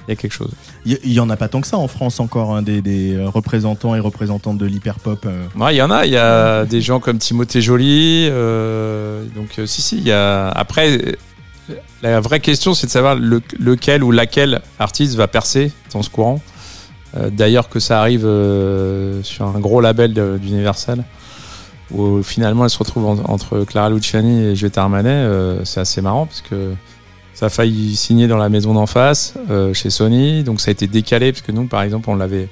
[0.09, 0.51] Il y a quelque chose.
[0.85, 3.29] Il y- en a pas tant que ça en France encore, hein, des, des, euh,
[3.29, 5.27] représentants et représentantes de l'hyperpop.
[5.27, 5.47] euh.
[5.57, 6.07] Ouais, il y en a.
[6.07, 8.27] Il y a des gens comme Timothée Joly.
[8.31, 9.99] euh, donc, euh, si, si.
[9.99, 10.49] Il y a.
[10.49, 10.99] Après,
[12.03, 16.11] la vraie question, c'est de savoir le- lequel ou laquelle artiste va percer dans ce
[16.11, 16.41] courant.
[17.17, 18.23] Euh, D'ailleurs, que ça arrive
[19.23, 21.05] sur un gros label d'Universal,
[21.93, 25.27] où finalement elle se retrouve en- entre Clara Luciani et Juliette Armanet,
[25.65, 26.73] c'est assez marrant parce que
[27.35, 30.43] ça a failli signer dans la maison d'en face, euh, chez Sony.
[30.45, 32.49] Donc, ça a été décalé parce que nous, par exemple, on l'avait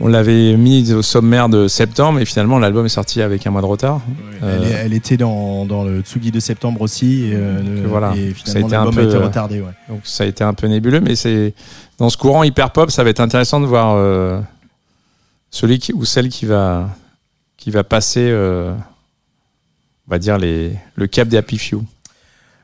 [0.00, 3.60] on l'avait mis au sommaire de septembre et finalement l'album est sorti avec un mois
[3.60, 4.00] de retard.
[4.42, 7.24] Euh, Elle, était dans, dans le Tsugi de septembre aussi.
[7.26, 8.14] Et, euh, voilà.
[8.16, 9.60] et Ça a finalement, été un l'album a peu, été retardé.
[9.60, 9.72] Ouais.
[9.90, 11.52] Donc ça a été un peu nébuleux, mais c'est
[11.98, 14.40] dans ce courant hyper pop, ça va être intéressant de voir euh,
[15.50, 16.88] celui qui, ou celle qui va
[17.58, 21.84] qui va passer, on va dire les le cap des Happy Few.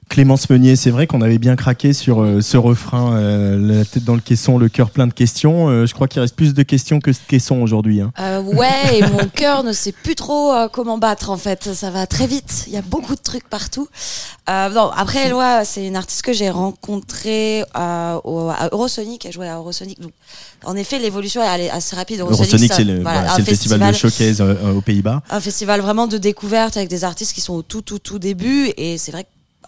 [0.09, 4.05] Clémence Meunier, c'est vrai qu'on avait bien craqué sur euh, ce refrain, euh, la tête
[4.05, 5.69] dans le caisson, le cœur plein de questions.
[5.69, 8.01] Euh, je crois qu'il reste plus de questions que de caissons aujourd'hui.
[8.01, 8.13] hein.
[8.21, 11.75] Euh, ouais, et mon cœur ne sait plus trop euh, comment battre en fait.
[11.75, 12.65] Ça va très vite.
[12.69, 13.89] Il y a beaucoup de trucs partout.
[14.49, 19.27] Euh, non, après, Eloi, c'est une artiste que j'ai rencontrée euh, au, à Eurosonic.
[19.27, 20.01] Elle jouait à Eurosonic.
[20.01, 20.13] Donc,
[20.65, 22.21] en effet, l'évolution est assez rapide.
[22.21, 25.23] Eurosonic, c'est le, voilà, voilà, un c'est le festival de showcase euh, aux Pays-Bas.
[25.31, 28.71] un festival vraiment de découverte avec des artistes qui sont au tout tout tout début
[28.77, 29.27] et c'est vrai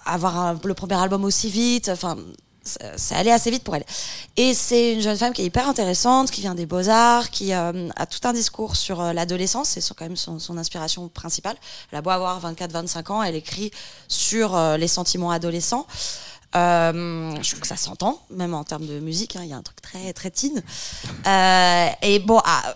[0.09, 2.17] qu'avoir un- le premier album aussi vite enfin
[2.63, 3.85] ça- allé assez vite pour elle
[4.37, 7.55] et c'est une jeune femme qui est hyper intéressante qui vient des beaux arts qui
[7.55, 11.57] euh, a tout un discours sur euh, l'adolescence c'est quand même son, inspiration principale
[11.91, 13.71] elle a beau avoir 24-25 ans elle écrit
[14.07, 15.87] sur euh, les sentiments adolescents
[16.55, 19.37] je trouve que ça s'entend, même en termes de musique.
[19.37, 20.63] hein, Il y a un truc très très teen.
[22.03, 22.75] Et bon, ah,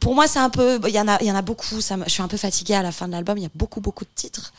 [0.00, 0.78] pour moi, c'est un peu.
[0.86, 1.76] Il y en a, y en a beaucoup.
[1.80, 3.38] Je suis un peu fatiguée à la fin de l'album.
[3.38, 4.52] Il y a beaucoup, beaucoup de titres.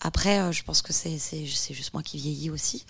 [0.00, 2.84] Après, euh, je pense que c'est juste moi qui vieillis aussi.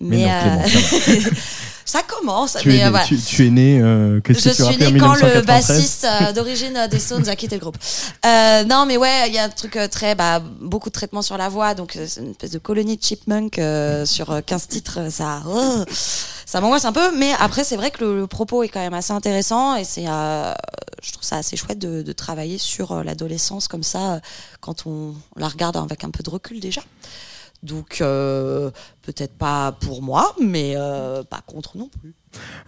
[0.00, 1.30] Mais Mais, non, Clément, euh,
[1.84, 2.56] ça commence.
[2.60, 3.04] Tu mais es, né, voilà.
[3.04, 6.88] tu, tu es né, euh, qu'est-ce Je que tu suis quand le 1993 bassiste d'origine
[6.90, 7.78] des Stones a quitté le groupe.
[8.24, 11.36] Euh, non, mais ouais, il y a un truc très, bah, beaucoup de traitements sur
[11.38, 15.10] la voix, donc c'est une espèce de colonie de chipmunk euh, sur euh, 15 titres,
[15.10, 15.42] ça,
[16.44, 17.16] ça m'angoisse un peu.
[17.16, 20.04] Mais après, c'est vrai que le, le propos est quand même assez intéressant et c'est,
[20.06, 24.20] je trouve ça assez chouette de, de travailler sur l'adolescence comme ça,
[24.60, 26.82] quand on la regarde avec un peu de recul déjà.
[27.62, 28.70] Donc, euh,
[29.02, 32.14] peut-être pas pour moi, mais euh, pas contre non plus.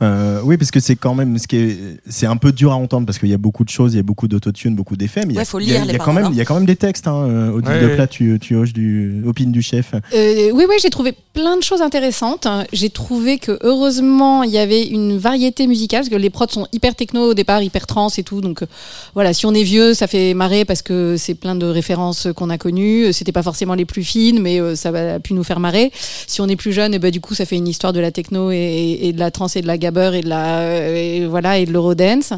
[0.02, 1.78] Euh, oui, parce que c'est quand même ce qui est,
[2.08, 4.00] c'est un peu dur à entendre parce qu'il y a beaucoup de choses, il y
[4.00, 6.40] a beaucoup d'autotune, beaucoup d'effets, mais il y a, y y quand même, il y
[6.40, 7.08] a quand même des textes.
[7.08, 7.94] Hein, euh, Odile Ouais, de ouais.
[7.96, 9.92] Plat, tu, tu hoches du opine du chef.
[10.14, 12.46] Euh, oui, oui, j'ai trouvé plein de choses intéressantes.
[12.72, 16.66] J'ai trouvé que heureusement il y avait une variété musicale parce que les prods sont
[16.72, 18.40] hyper techno au départ, hyper trans et tout.
[18.40, 18.66] Donc euh,
[19.14, 22.50] voilà, si on est vieux, ça fait marrer parce que c'est plein de références qu'on
[22.50, 23.12] a connues.
[23.12, 25.92] C'était pas forcément les plus fines, mais ça a pu nous faire marrer.
[26.26, 28.10] Si on est plus jeune, et ben du coup ça fait une histoire de la
[28.12, 31.58] techno et, et de la trance et de la gabber et de la et voilà
[31.58, 32.32] et de l'eurodance.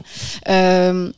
[0.48, 1.10] Euh,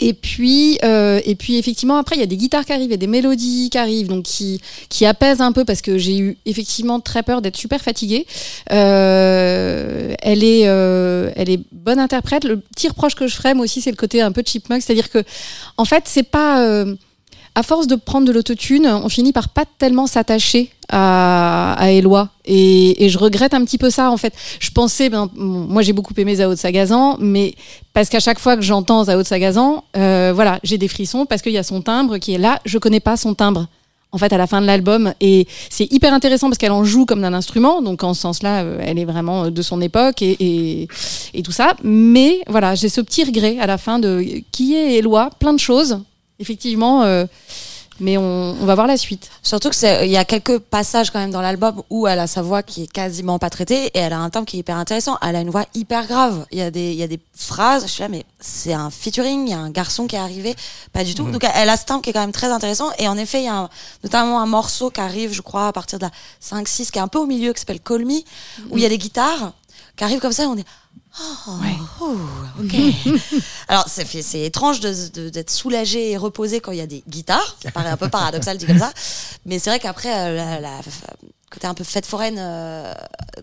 [0.00, 2.96] et puis, euh, et puis effectivement, après, il y a des guitares qui arrivent, a
[2.96, 7.00] des mélodies qui arrivent, donc qui, qui apaisent un peu parce que j'ai eu effectivement
[7.00, 8.26] très peur d'être super fatiguée.
[8.72, 12.44] Euh, elle est, euh, elle est bonne interprète.
[12.44, 15.10] Le petit reproche que je ferais, moi aussi, c'est le côté un peu chipmunk, c'est-à-dire
[15.10, 15.22] que,
[15.76, 16.94] en fait, c'est pas, euh,
[17.54, 22.30] à force de prendre de l'autotune, on finit par pas tellement s'attacher à, à Eloi.
[22.46, 24.34] Et, et je regrette un petit peu ça, en fait.
[24.60, 27.54] Je pensais, ben, moi j'ai beaucoup aimé Zao de Sagazan, mais
[27.92, 31.40] parce qu'à chaque fois que j'entends Zao de Sagazan, euh, voilà, j'ai des frissons parce
[31.40, 33.66] qu'il y a son timbre qui est là, je connais pas son timbre.
[34.12, 37.04] En fait, à la fin de l'album, et c'est hyper intéressant parce qu'elle en joue
[37.04, 40.36] comme d'un instrument, donc en ce sens-là, euh, elle est vraiment de son époque et,
[40.38, 40.88] et,
[41.32, 41.74] et tout ça.
[41.82, 45.58] Mais voilà, j'ai ce petit regret à la fin de qui est Eloi, plein de
[45.58, 45.98] choses,
[46.38, 47.24] effectivement, euh,
[48.00, 49.30] mais on, on va voir la suite.
[49.42, 52.26] Surtout que c'est, il y a quelques passages quand même dans l'album où elle a
[52.26, 54.76] sa voix qui est quasiment pas traitée et elle a un timbre qui est hyper
[54.76, 55.16] intéressant.
[55.22, 56.44] Elle a une voix hyper grave.
[56.50, 58.90] Il y a des, il y a des phrases, je suis là, mais c'est un
[58.90, 60.54] featuring, il y a un garçon qui est arrivé.
[60.92, 61.24] Pas du tout.
[61.24, 61.32] Mhm.
[61.32, 62.90] Donc elle a ce timbre qui est quand même très intéressant.
[62.98, 63.68] Et en effet, il y a un-
[64.02, 67.08] notamment un morceau qui arrive, je crois, à partir de la 5-6, qui est un
[67.08, 68.18] peu au milieu, qui s'appelle Call Me,
[68.70, 69.52] où il y a des guitares
[69.96, 70.64] qui arrivent comme ça et on est,
[71.20, 72.74] oh, ouh, ok.
[73.68, 77.02] Alors, c'est c'est étrange de- de- d'être soulagé et reposé quand il y a des
[77.08, 77.56] guitares.
[77.62, 78.92] Ça paraît un peu paradoxal dit comme ça.
[79.46, 80.80] Mais c'est vrai qu'après, euh, la, la-
[81.50, 82.92] côté un peu fête foraine euh,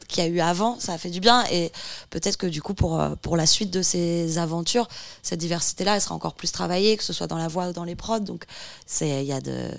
[0.10, 1.46] qu'il y a eu avant, ça a fait du bien.
[1.50, 1.72] Et
[2.10, 4.88] peut-être que du coup, pour, euh, pour la suite de ces aventures,
[5.24, 7.86] cette diversité-là, elle sera encore plus travaillée, que ce soit dans la voix ou dans
[7.86, 8.20] les prods.
[8.20, 8.44] Donc,
[8.86, 9.70] c'est, il y a de.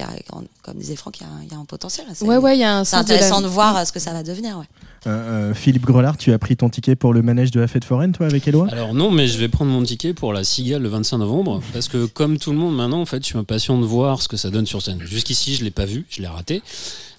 [0.00, 1.58] Je trouve qu'il y a, comme disait Franck, il y a un, il y a
[1.58, 2.06] un potentiel.
[2.14, 3.84] C'est- Ouais, ouais, il y a un C'est sens de la- intéressant de, voir euh,
[3.84, 4.58] ce que ça va devenir.
[4.58, 4.64] Ouais.
[5.06, 7.84] Euh, euh, Philippe Grelard, tu as pris ton ticket pour le manège de la fête
[7.84, 8.68] foraine, toi, avec Eloi?
[8.70, 11.88] Alors non, mais je vais prendre mon ticket pour la Cigale le 25 novembre parce
[11.88, 14.36] que comme tout le monde maintenant, en fait, je suis impatient de voir ce que
[14.36, 15.00] ça donne sur scène.
[15.02, 16.62] Jusqu'ici, je l'ai pas vu, je l'ai raté.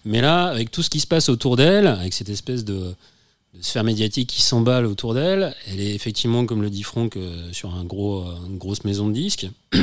[0.06, 2.74] Mais là, avec tout ce qui se passe autour d'elle, avec cette espèce de,
[3.54, 7.50] de sphère médiatique qui s'emballe autour d'elle, elle est effectivement, comme le dit Franck, euh,
[7.52, 9.48] sur un gros, euh, une grosse maison de disques.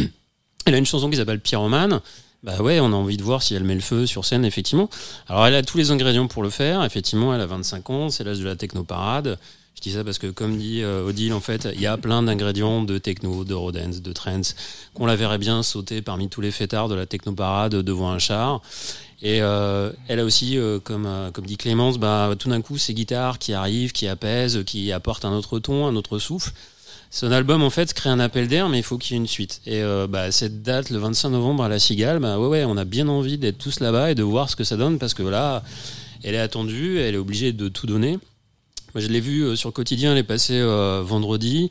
[0.66, 2.00] Elle a une chanson qui s'appelle Pyromane.
[2.44, 4.88] Bah ouais, on a envie de voir si elle met le feu sur scène, effectivement.
[5.26, 6.84] Alors elle a tous les ingrédients pour le faire.
[6.84, 9.38] Effectivement, elle a 25 ans, c'est l'âge de la technoparade.
[9.74, 12.22] Je dis ça parce que, comme dit euh, Odile, en fait, il y a plein
[12.22, 14.56] d'ingrédients de techno, de rodance, de trance,
[14.94, 18.60] qu'on la verrait bien sauter parmi tous les fêtards de la technoparade devant un char.
[19.22, 22.94] Et euh, elle a aussi, euh, comme, comme dit Clémence, bah, tout d'un coup, ces
[22.94, 26.52] guitares qui arrivent, qui apaisent, qui apportent un autre ton, un autre souffle.
[27.10, 29.26] Son album, en fait, crée un appel d'air, mais il faut qu'il y ait une
[29.26, 29.62] suite.
[29.66, 32.84] Et euh, bah, cette date, le 25 novembre à la Cigale, bah, ouais, on a
[32.84, 35.62] bien envie d'être tous là-bas et de voir ce que ça donne, parce que là,
[36.22, 38.18] elle est attendue, elle est obligée de tout donner.
[38.94, 41.70] Moi, je l'ai vu euh, sur quotidien, elle est passée euh, vendredi.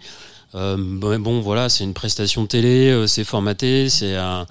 [0.53, 4.47] Bon, voilà, c'est une prestation télé, c'est formaté, c'est un,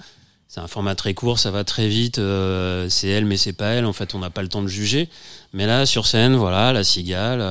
[0.67, 2.15] format très court, ça va très vite.
[2.15, 3.85] c'est elle, mais c'est pas elle.
[3.85, 5.09] En fait, on n'a pas le temps de juger.
[5.51, 7.41] Mais là, sur scène, voilà, la cigale,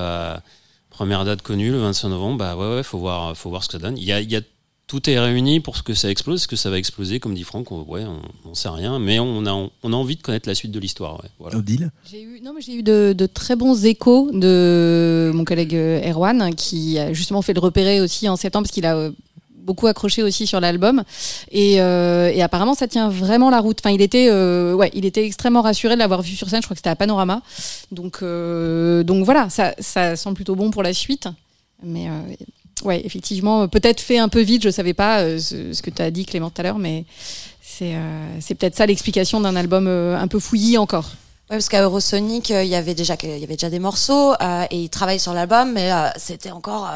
[0.97, 2.39] première date connue, le 25 novembre.
[2.39, 3.99] Bah ouais, ouais, faut voir, faut voir ce que ça donne.
[3.99, 4.41] Il y a, il y a
[4.87, 7.43] tout est réuni pour ce que ça explose, ce que ça va exploser, comme dit
[7.43, 7.71] Franck.
[7.73, 10.55] on- ouais, on, on sait rien, mais on a, on a envie de connaître la
[10.55, 11.23] suite de l'histoire.
[11.23, 11.59] Ouais, voilà.
[11.59, 11.91] Odile?
[12.11, 16.09] J'ai eu, non, mais j'ai eu de, de très bons échos de mon collègue euh,
[16.11, 19.11] Erwan, qui a justement fait le repérer aussi en septembre, parce qu'il a euh,
[19.67, 21.03] beaucoup accroché aussi sur l'album.
[21.51, 23.79] Et, euh, et apparemment, ça tient vraiment la route.
[23.83, 26.63] Enfin, il était, euh, ouais, il était extrêmement rassuré de l'avoir vu sur scène.
[26.63, 27.43] Je crois que c'était à Panorama.
[27.91, 31.29] Donc, euh, donc voilà, ça, ça sent plutôt bon pour la suite.
[31.83, 32.09] Mais
[32.85, 34.63] ouais, effectivement, peut-être fait un peu vite.
[34.63, 37.05] Je savais pas ce, que tu as dit, Clément, tout à l'heure, mais
[37.61, 41.11] c'est peut-être ça l'explication d'un album un peu fouillis encore.
[41.51, 44.33] Ouais, parce qu'à Eurosonic, il y avait déjà il y avait déjà des morceaux
[44.71, 46.89] et ils travaillent sur l'album, mais c'était encore.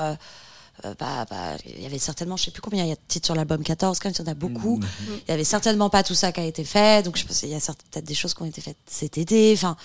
[0.84, 3.00] Euh, bah, bah, il y avait certainement, je sais plus combien il y a de
[3.08, 4.80] titres sur l'album 14, quand même, il y en a beaucoup.
[5.08, 7.50] Il y avait certainement pas tout ça qui a été fait, donc je pense qu'il
[7.50, 9.52] y a peut-être des choses qui ont été faites cet été.
[9.52, 9.76] Enfin,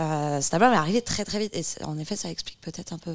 [0.00, 2.98] euh, cet album est arrivé très très vite et en effet, ça explique peut-être un
[2.98, 3.14] peu,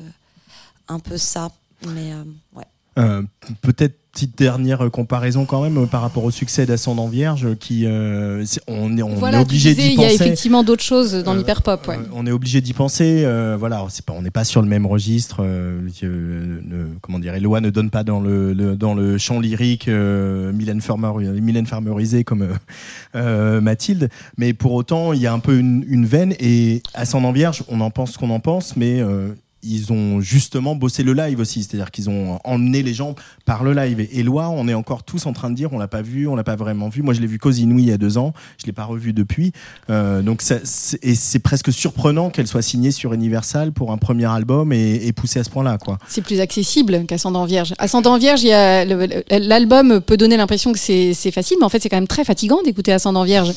[0.88, 1.50] un peu ça.
[1.86, 2.66] Mais euh, ouais.
[2.98, 3.24] Euh,
[3.62, 7.86] peut-être petite dernière euh, comparaison quand même euh, par rapport au succès d'Ascendant Vierge, qui
[7.86, 10.16] euh, on est, on voilà, est obligé d'y il y a penser.
[10.16, 11.88] effectivement d'autres choses dans Euh, l'hyperpop.
[11.88, 11.98] Ouais.
[11.98, 13.22] Euh, on est obligé d'y penser.
[13.26, 15.44] euh, voilà, c'est pas, on n'est pas sur le même registre.
[15.44, 19.40] euh, euh, le- comment dire, Eloi ne donne pas dans le, le- dans le chant
[19.40, 22.54] lyrique euh, Mylène Farmer, Mylène Farmerisé comme euh,
[23.16, 24.10] euh, Mathilde.
[24.38, 26.34] Mais pour autant, il y a un peu une, une veine.
[26.40, 29.30] Et Ascendant Vierge, on en pense ce qu'on en pense, mais euh,
[29.64, 33.74] ils ont justement bossé le live aussi, c'est-à-dire qu'ils ont emmené les gens par le
[33.74, 34.00] live.
[34.00, 36.36] Et Eloi, on est encore tous en train de dire, on l'a pas vu, on
[36.36, 37.02] l'a pas vraiment vu.
[37.02, 39.52] Moi, je l'ai vu Inouïs il y a deux ans, je l'ai pas revu depuis.
[39.90, 40.44] Euh, donc,
[41.02, 45.14] et c'est presque surprenant qu'elle soit signée sur Universal pour un premier album et, et
[45.14, 45.98] poussée à ce point-là, quoi.
[46.08, 47.74] C'est plus accessible qu'Ascendant Vierge.
[47.78, 52.08] Ascendant Vierge, l'album peut donner l'impression que c'est facile, mais en fait, c'est quand même
[52.08, 53.54] très fatigant d'écouter Ascendant Vierge.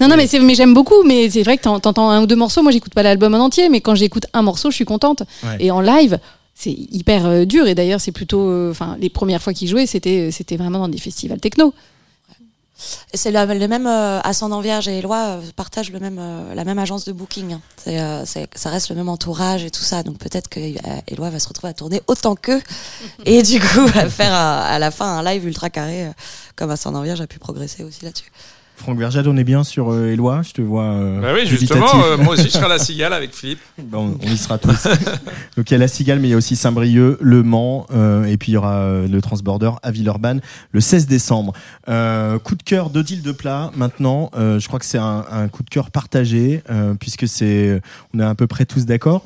[0.00, 2.26] Non, non, mais, c'est- mais j'aime beaucoup, mais c'est vrai que t'en- t'entends un ou
[2.26, 2.62] deux morceaux.
[2.62, 5.22] Moi, j'écoute pas l'album en entier, mais quand j'écoute un morceau, je suis contente.
[5.42, 5.56] Ouais.
[5.60, 6.18] Et en live,
[6.54, 7.66] c'est hyper euh, dur.
[7.66, 10.88] Et d'ailleurs, c'est plutôt, euh, enfin, les premières fois qu'ils jouaient, c'était, c'était vraiment dans
[10.88, 11.74] des festivals techno.
[13.12, 16.62] C'est le, le même euh, Ascendant Vierge et Eloi euh, partagent le même, euh, la
[16.64, 17.54] même agence de booking.
[17.54, 17.60] hein.
[17.88, 20.04] Euh, ça reste le même entourage et tout ça.
[20.04, 20.74] Donc peut-être que euh,
[21.08, 22.62] Eloi va se retrouver à tourner autant qu'eux
[23.24, 26.10] et du coup à faire à, à la fin un live ultra carré euh,
[26.54, 28.30] comme Ascendant Vierge a pu progresser aussi là-dessus.
[28.78, 30.84] Franck Verjade, on est bien sur euh, Eloi, je te vois.
[30.84, 33.58] euh, Bah oui, justement, euh, moi aussi je serai à la cigale avec Philippe.
[33.82, 34.86] Bon, on y sera tous.
[35.56, 38.24] Donc il y a la Cigale, mais il y a aussi Saint-Brieuc, Le Mans, euh,
[38.24, 40.40] et puis il y aura le Transborder à Villeurbanne
[40.72, 41.52] le 16 décembre.
[41.86, 43.70] Coup de cœur d'Odile de Plat.
[43.76, 46.62] Maintenant, je crois que c'est un, un coup de cœur partagé,
[47.00, 47.80] puisque c'est,
[48.14, 49.24] on est à peu près tous d'accord.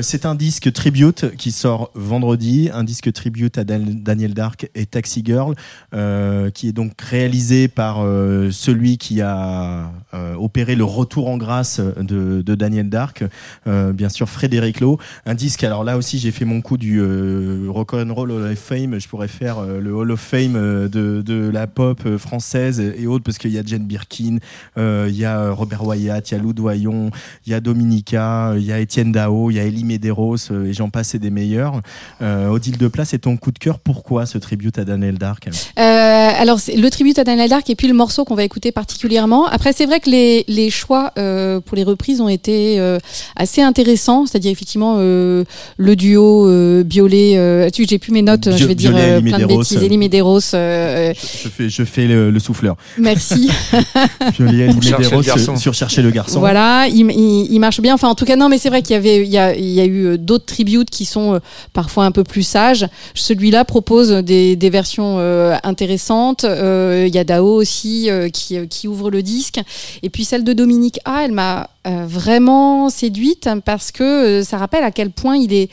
[0.00, 4.86] C'est un disque tribute qui sort vendredi, un disque tribute à Dan- Daniel Dark et
[4.86, 5.54] Taxi Girl,
[5.92, 8.50] qui est donc réalisé par euh,
[8.94, 13.24] qui a euh, opéré le retour en grâce de, de Daniel Dark,
[13.66, 14.98] euh, bien sûr Frédéric Lowe.
[15.26, 18.52] Un disque, alors là aussi j'ai fait mon coup du euh, Rock and Roll Hall
[18.52, 22.18] of Fame, je pourrais faire euh, le Hall of Fame euh, de, la pop euh,
[22.18, 24.38] française et autres, parce qu'il y a Jane Birkin,
[24.78, 27.10] euh, il y a Robert Wyatt, il y a Lou Doyon,
[27.46, 30.66] il y a Dominica, il y a Étienne Dao, il y a Elie Medeiros, euh,
[30.66, 31.80] et j'en passe et des meilleurs.
[32.22, 35.48] Euh, Odile de Place, c'est ton coup de cœur, pourquoi ce tribute à Daniel Dark?
[35.48, 39.46] Euh, alors, le tribute à Daniel Dark et puis le morceau qu'on va écouter particulièrement.
[39.46, 42.98] Après, c'est vrai que les, les choix euh, pour les reprises ont été euh,
[43.34, 44.26] assez intéressants.
[44.26, 45.44] C'est-à-dire, effectivement, euh,
[45.78, 47.38] le duo euh, Biolay.
[47.38, 49.82] Euh, tu, j'ai plus mes notes, Bio- je vais dire Biolay, plein de bêtises.
[49.82, 52.76] Elie Medeiros, euh, je fais, je fais le, le souffleur.
[52.98, 53.48] merci.
[54.20, 55.56] Chercher Medeiros le garçon.
[55.56, 56.40] sur, chercher le garçon.
[56.40, 57.94] Voilà, il, il, il marche bien.
[57.94, 59.64] Enfin, en tout cas, non, mais c'est vrai qu'il y avait, il y a, il
[59.70, 61.40] y a eu d'autres tributes qui sont
[61.72, 62.86] parfois un peu plus sages.
[63.14, 66.44] Celui-là propose des, des versions euh, intéressantes.
[66.44, 69.60] Euh, Il y a Dao aussi euh, qui, qui ouvre le disque.
[70.02, 74.58] Et puis celle de Dominique A, elle m'a euh, vraiment séduite parce que euh, ça
[74.58, 75.70] rappelle à quel point il est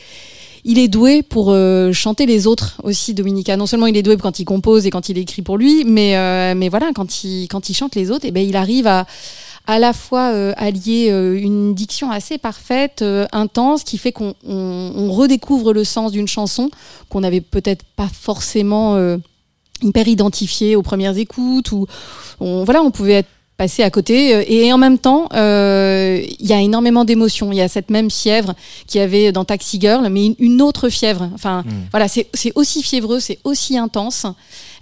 [0.65, 3.57] il est doué pour euh, chanter les autres aussi, Dominica.
[3.57, 6.55] Non seulement il est doué quand il compose et quand il écrit pour lui, mais,
[6.55, 9.05] mais voilà, quand il, quand il chante les autres, et ben, il arrive à
[9.65, 15.73] à la fois euh, allier une diction assez parfaite, intense, qui fait qu'on on, redécouvre
[15.73, 16.69] le sens d'une chanson
[17.09, 18.97] qu'on n'avait peut-être pas forcément
[19.84, 21.86] hyper identifié aux premières écoutes, ou
[22.39, 26.45] on, voilà, on pouvait être passé à côté euh, et en même temps euh, il
[26.47, 28.55] y a énormément d'émotions il y a cette même fièvre
[28.88, 33.19] qu'il y avait dans Taxi Girl mais une, autre fièvre enfin voilà c'est aussi fiévreux
[33.19, 34.25] c'est aussi intense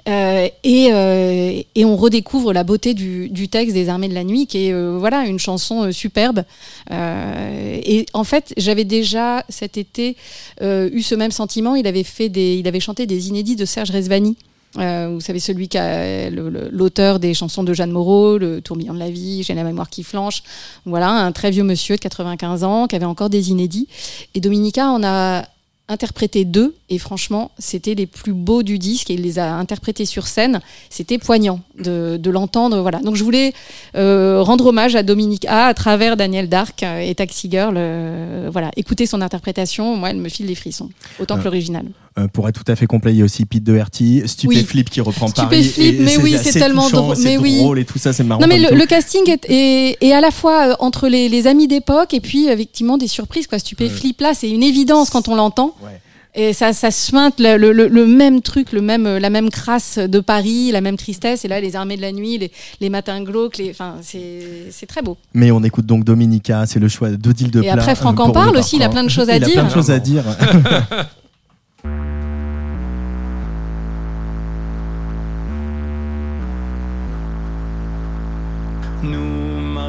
[0.09, 4.23] euh, et, euh, et on redécouvre la beauté du, du texte des Armées de la
[4.23, 6.43] Nuit, qui est voilà une chanson superbe.
[6.89, 10.15] Et en fait, j'avais déjà cet été
[10.61, 11.75] eu ce même sentiment.
[11.75, 14.37] Il avait fait des, il avait chanté des inédits de Serge Rezvani.
[14.77, 18.99] Euh, vous savez celui qui a l'auteur des chansons de Jeanne Moreau, le tourbillon de
[18.99, 20.43] la vie, j'ai la mémoire qui flanche.
[20.85, 23.87] Voilà, un très vieux monsieur de 95 ans qui avait encore des inédits.
[24.33, 25.43] Et Dominica en a
[25.89, 26.75] interprété deux.
[26.89, 29.09] Et franchement c'était les plus beaux du disque.
[29.11, 30.61] Et il les a interprétés sur scène.
[30.89, 32.79] C'était poignant de, de l'entendre.
[32.79, 32.99] Voilà.
[32.99, 33.53] Donc je voulais
[33.95, 38.71] euh, rendre hommage à Dominique A à travers Daniel Dark et Taxi Girl euh, voilà.
[38.77, 39.95] Écouter son interprétation.
[39.97, 40.89] Moi elle me file des frissons.
[41.19, 41.85] Autant que Euh, l'original
[42.19, 44.99] Euh, pour être tout à fait complet, il y a aussi Pete Doherty, Stupéflip qui
[44.99, 45.63] reprend Paris.
[45.63, 47.57] Stupéflip, et mais oui, c'est tellement touchant, drôle, c'est mais oui.
[47.59, 48.41] drôle et tout ça, c'est marrant.
[48.41, 51.69] Non mais le, casting est, est, est à la fois euh, entre les, les amis
[51.69, 53.59] d'époque et puis effectivement des surprises quoi.
[53.59, 55.73] Stupéflip là c'est une évidence quand on l'entend.
[55.81, 56.01] Ouais.
[56.33, 59.49] Et ça, ça se suinte le, le, le- le même truc, le même, la même
[59.49, 61.43] crasse de Paris, la même tristesse.
[61.43, 64.85] Et là, les armées de la nuit, les, les matins glauques, les, enfin, c'est, c'est
[64.85, 65.17] très beau.
[65.33, 68.33] Mais on écoute donc Dominica, c'est le choix d'Odile de Et après, Franck en pour
[68.33, 69.55] parle le aussi, il a plein de choses à Il a dire.
[69.55, 70.23] plein de choses à dire.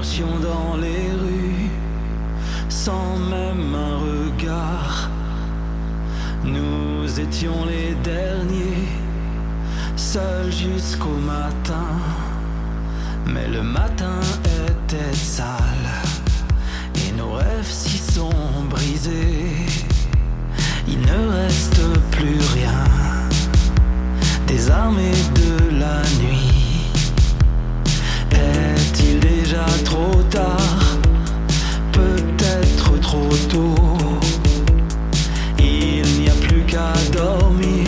[0.03, 1.71] marchions dans les rues
[2.69, 5.09] sans même un regard.
[6.45, 8.89] Nous étions les derniers
[9.95, 11.87] seul jusqu'au matin.
[13.27, 14.19] Mais le matin
[14.67, 15.93] était sale
[16.97, 19.55] et nos rêves s'y sont brisés.
[20.89, 21.81] Il ne reste
[22.11, 22.85] plus rien
[24.49, 26.63] des armées de la nuit.
[29.85, 30.99] Trop tard
[31.93, 33.75] Peut-être trop tôt.
[35.59, 37.87] Il n'y a plus qu'à dormir,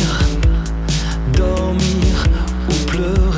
[1.32, 2.24] dormir
[2.68, 3.33] ou pleurer.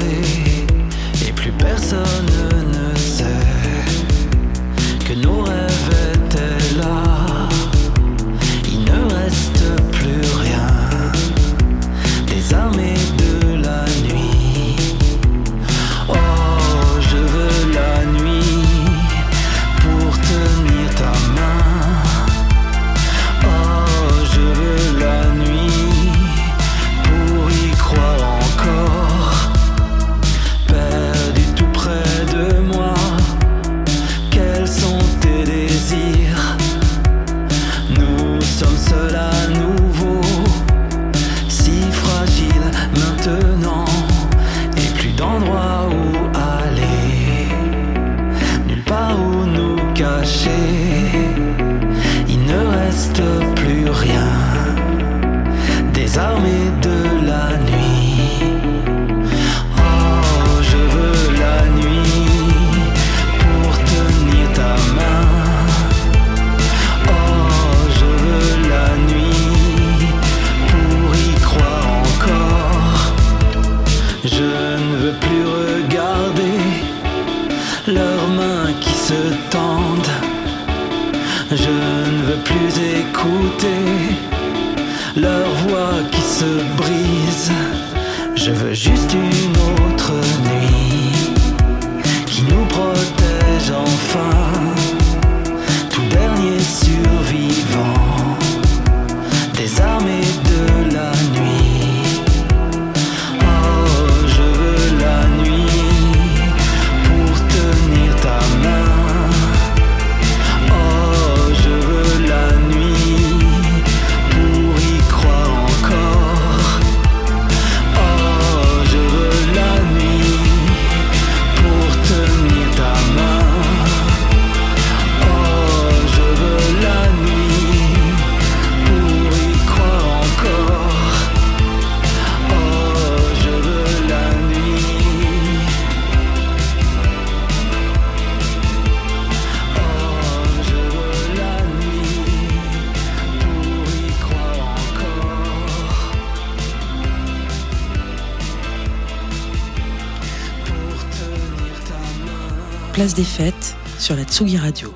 [153.17, 154.95] Des fêtes sur la Tsugi Radio.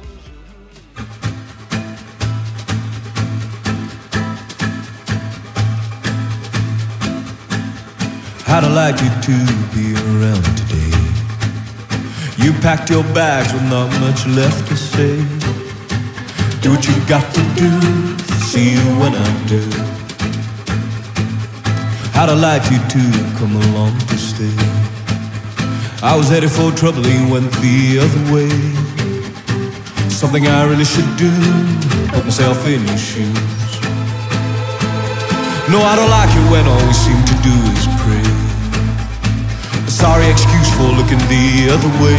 [8.75, 9.37] Like you to
[9.75, 10.93] be around today?
[12.39, 15.16] You packed your bags with not much left to say.
[16.61, 17.71] Do what you got to do,
[18.47, 19.61] see you when I do.
[22.12, 24.70] How'd like you to come along to stay?
[26.03, 28.48] I was headed for trouble, you went the other way.
[30.09, 31.30] Something I really should do,
[32.09, 33.36] put myself in your shoes.
[35.68, 38.24] No, I don't like it when all we seem to do is pray.
[39.84, 42.16] A sorry excuse for looking the other way.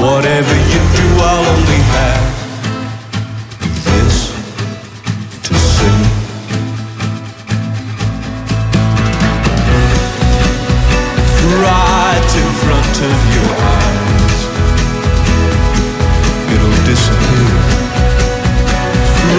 [0.00, 2.24] Whatever you do, I'll only have
[3.84, 4.27] this
[12.88, 14.36] front of your eyes,
[16.52, 17.52] it'll disappear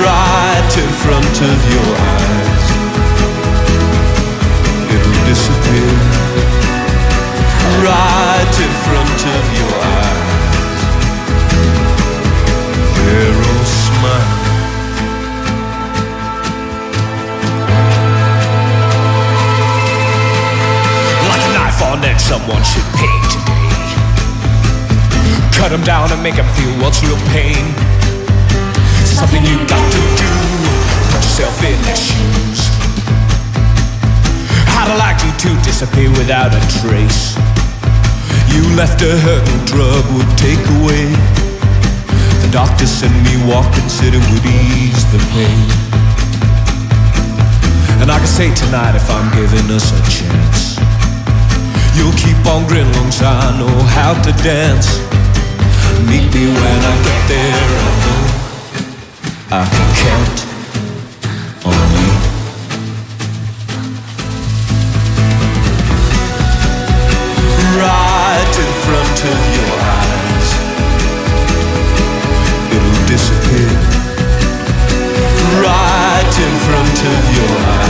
[0.06, 2.66] right in front of your eyes.
[4.94, 5.94] It'll disappear
[7.84, 10.20] right in front of your eyes.
[21.82, 22.99] On edge, someone should.
[25.70, 27.62] Cut them down and make them feel what's real pain
[29.06, 30.32] something you got to do.
[31.14, 32.60] Put yourself in their shoes.
[34.74, 37.38] I'd like you to disappear without a trace.
[38.50, 41.06] You left a hurt no drug would take away.
[42.42, 45.70] The doctor sent me walking, said it would ease the pain.
[48.02, 50.82] And I can say tonight if I'm giving us a chance.
[51.94, 55.19] You'll keep on grinning long I know how to dance.
[56.08, 57.70] Meet me when I get there.
[57.80, 58.24] I know
[59.52, 60.38] I can count
[61.66, 62.14] on you.
[67.80, 70.50] Right in front of your eyes,
[72.76, 73.74] it'll disappear.
[75.62, 77.89] Right in front of your eyes,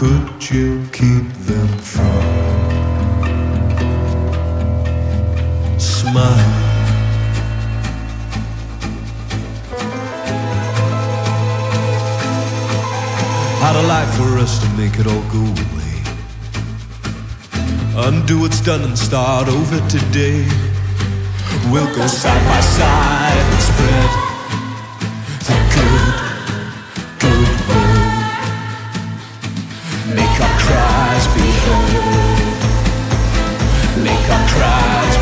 [0.00, 2.22] Could you keep them from
[5.78, 6.24] smile?
[13.62, 15.96] I'd like for us to make it all go away.
[18.08, 20.48] Undo what's done and start over today.
[21.70, 24.09] We'll go side by side and spread
[34.32, 35.19] I cries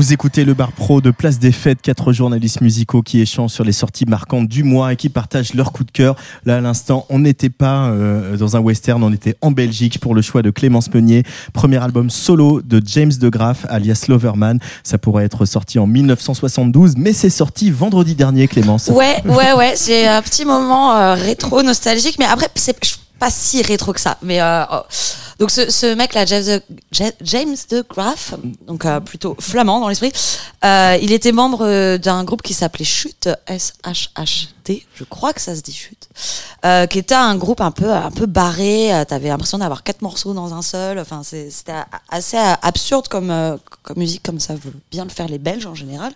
[0.00, 3.64] Vous écoutez le bar pro de Place des Fêtes, quatre journalistes musicaux qui échangent sur
[3.64, 6.16] les sorties marquantes du mois et qui partagent leur coup de cœur.
[6.46, 10.14] Là, à l'instant, on n'était pas euh, dans un western, on était en Belgique pour
[10.14, 11.22] le choix de Clémence Meunier.
[11.52, 14.58] Premier album solo de James De Graaf, alias Loverman.
[14.84, 18.86] Ça pourrait être sorti en 1972, mais c'est sorti vendredi dernier, Clémence.
[18.86, 19.74] Ouais, ouais, ouais.
[19.76, 22.74] C'est un petit moment euh, rétro nostalgique, mais après, c'est
[23.20, 24.16] pas si rétro que ça.
[24.22, 24.80] Mais euh, oh.
[25.38, 28.34] donc ce, ce mec-là, James de, Graaf,
[28.66, 30.12] donc euh, plutôt flamand dans l'esprit,
[30.64, 35.54] euh, il était membre euh, d'un groupe qui s'appelait Chute, S-H-H-T, je crois que ça
[35.54, 36.08] se dit Chute,
[36.64, 38.92] euh, qui était un groupe un peu un peu barré.
[38.94, 40.98] euh, T'avais l'impression d'avoir quatre morceaux dans un seul.
[40.98, 41.72] Enfin, c'était
[42.08, 46.12] assez absurde comme comme musique, comme ça veut bien le faire les Belges en général.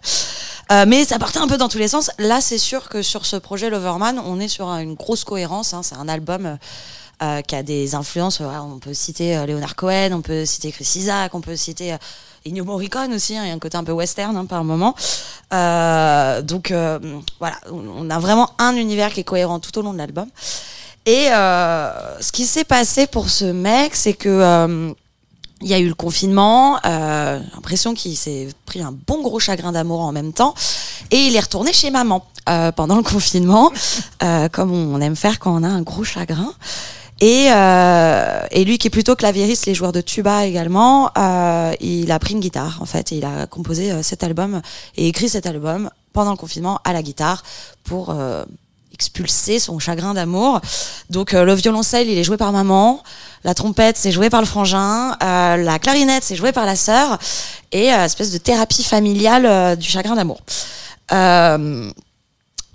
[0.73, 2.11] Euh, mais ça partait un peu dans tous les sens.
[2.19, 5.75] Là, c'est sûr que sur ce projet Loverman, on est sur une grosse cohérence.
[5.75, 5.83] hein.
[5.83, 6.57] C'est un album euh,
[7.23, 8.41] euh, qui a des influences.
[8.41, 11.93] voilà, on peut citer euh, Leonard Cohen, on peut citer Chris Isaac, on peut citer
[11.93, 11.97] euh,
[12.47, 13.37] Ennio Morricone aussi.
[13.37, 13.43] hein.
[13.45, 14.95] Il y a un côté un peu western hein, par moment.
[15.53, 16.99] Euh, donc euh,
[17.39, 20.29] voilà, on a vraiment un univers qui est cohérent tout au long de l'album.
[21.07, 24.93] Et euh, ce qui s'est passé pour ce mec, c'est que euh,
[25.65, 29.73] il y a eu le confinement, euh, l'impression qu'il s'est pris un bon gros chagrin
[29.73, 30.55] d'amour en même temps,
[31.11, 33.73] et il est retourné chez maman euh, pendant le confinement,
[34.23, 36.53] euh, comme on aime faire quand on a un gros chagrin.
[37.21, 42.11] Et, euh, et lui qui est plutôt claviériste, les joueurs de tuba également, euh, il
[42.11, 44.61] a pris une guitare en fait, et il a composé euh, cet album
[44.97, 47.43] et écrit cet album pendant le confinement à la guitare
[47.85, 48.45] pour euh,
[48.95, 50.61] expulser son chagrin d'amour.
[51.11, 53.03] Donc euh, le violoncelle, il est joué par maman,
[53.45, 57.19] la trompette, c'est joué par le frangin, euh, la clarinette, c'est joué par la sœur,
[57.73, 60.41] et euh, espèce de thérapie familiale euh, du chagrin d'amour.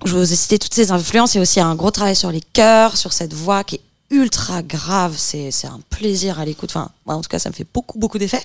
[0.05, 2.31] Je vous ai cité toutes ces influences, il y a aussi un gros travail sur
[2.31, 6.89] les chœurs, sur cette voix qui est ultra grave, c'est un plaisir à l'écoute, enfin
[7.05, 8.43] moi, en tout cas ça me fait beaucoup beaucoup d'effets.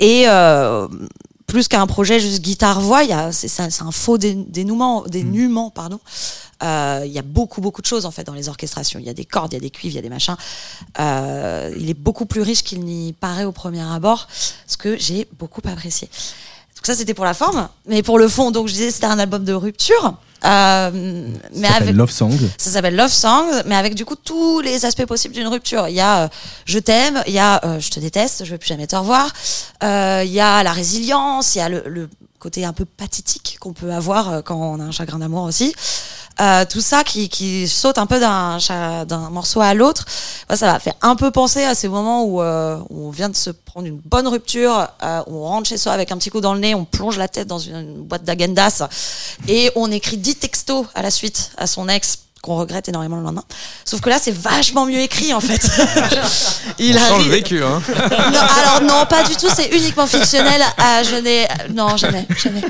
[0.00, 0.26] Et
[1.50, 5.98] plus qu'un projet juste guitare-voix, c'est un faux dé- dénouement, dénuement, pardon.
[6.62, 8.98] Euh, Il y a beaucoup beaucoup de choses en fait dans les orchestrations.
[9.00, 10.36] Il y a des cordes, il y a des cuivres, il y a des machins.
[10.98, 14.28] Euh, il est beaucoup plus riche qu'il n'y paraît au premier abord,
[14.66, 16.08] ce que j'ai beaucoup apprécié.
[16.76, 19.18] Donc ça c'était pour la forme, mais pour le fond, donc je disais c'était un
[19.18, 20.14] album de rupture.
[20.44, 20.90] Euh,
[21.54, 22.32] mais Ça avec Love Song.
[22.56, 25.88] ça s'appelle Love Songs, mais avec du coup tous les aspects possibles d'une rupture.
[25.88, 26.28] Il y a euh,
[26.64, 29.30] je t'aime, il y a euh, je te déteste, je veux plus jamais te revoir.
[29.82, 32.08] Il y a la résilience, il y a le, le
[32.40, 35.74] côté un peu pathétique qu'on peut avoir euh, quand on a un chagrin d'amour aussi.
[36.40, 38.56] Euh, tout ça qui, qui saute un peu d'un
[39.04, 40.06] d'un morceau à l'autre.
[40.54, 43.50] Ça m'a fait un peu penser à ces moments où, euh, on vient de se
[43.50, 46.60] prendre une bonne rupture, euh, on rentre chez soi avec un petit coup dans le
[46.60, 48.88] nez, on plonge la tête dans une, une boîte d'agendas
[49.48, 53.22] et on écrit 10 textos à la suite à son ex qu'on regrette énormément le
[53.22, 53.44] lendemain.
[53.84, 55.60] Sauf que là, c'est vachement mieux écrit en fait.
[56.78, 57.82] Il On sent arrive- vécu, hein.
[57.88, 59.48] non, alors non, pas du tout.
[59.54, 60.62] C'est uniquement fictionnel.
[60.78, 62.62] Ah, je n'ai non jamais, jamais.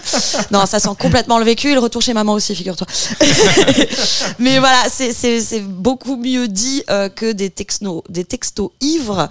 [0.51, 1.71] Non, ça sent complètement le vécu.
[1.71, 2.87] Et le retour chez maman aussi, figure-toi.
[4.39, 9.29] Mais voilà, c'est beaucoup mieux dit euh, que des textos des textos ivres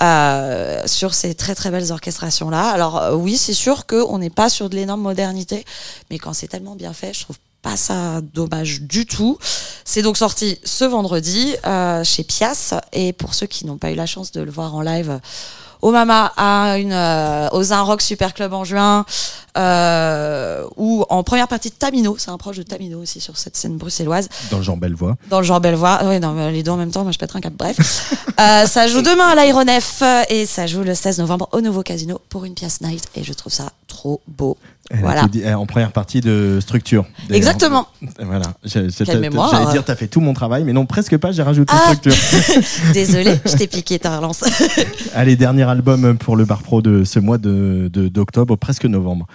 [0.00, 2.68] euh, sur ces très très belles orchestrations là.
[2.70, 5.64] Alors euh, oui, c'est sûr que on n'est pas sur de l'énorme modernité,
[6.10, 9.38] mais quand c'est tellement bien fait, je trouve pas ça dommage du tout.
[9.84, 13.94] C'est donc sorti ce vendredi euh, chez Pias et pour ceux qui n'ont pas eu
[13.94, 15.20] la chance de le voir en live
[15.82, 19.04] au Mama à une euh, aux Un Rock Super Club en juin
[19.56, 23.56] euh, ou en première partie de Tamino, c'est un proche de Tamino aussi sur cette
[23.56, 25.16] scène bruxelloise Dans le genre Bellevoix.
[25.30, 26.00] dans le genre Bellevoix.
[26.04, 27.52] Oui, mais les deux en même temps, moi je pèterai un cap.
[27.56, 28.14] Bref.
[28.38, 30.00] Euh, ça joue demain à l'aéronef
[30.30, 33.32] et ça joue le 16 novembre au nouveau casino pour une pièce night et je
[33.32, 34.56] trouve ça trop beau.
[34.90, 35.26] Elle Voilà.
[35.26, 37.04] dit- en première partie de structure.
[37.30, 37.88] Exactement.
[38.20, 38.44] Voilà.
[38.64, 38.86] J'allais
[39.72, 41.94] dire, t'as fait tout mon travail, mais non, presque pas, j'ai rajouté Ah.
[41.96, 42.14] structure.
[42.92, 44.44] Désolée, je t'ai piqué ta relance.
[45.16, 49.26] Allez, dernier album pour le Bar Pro de ce mois d'octobre, presque novembre.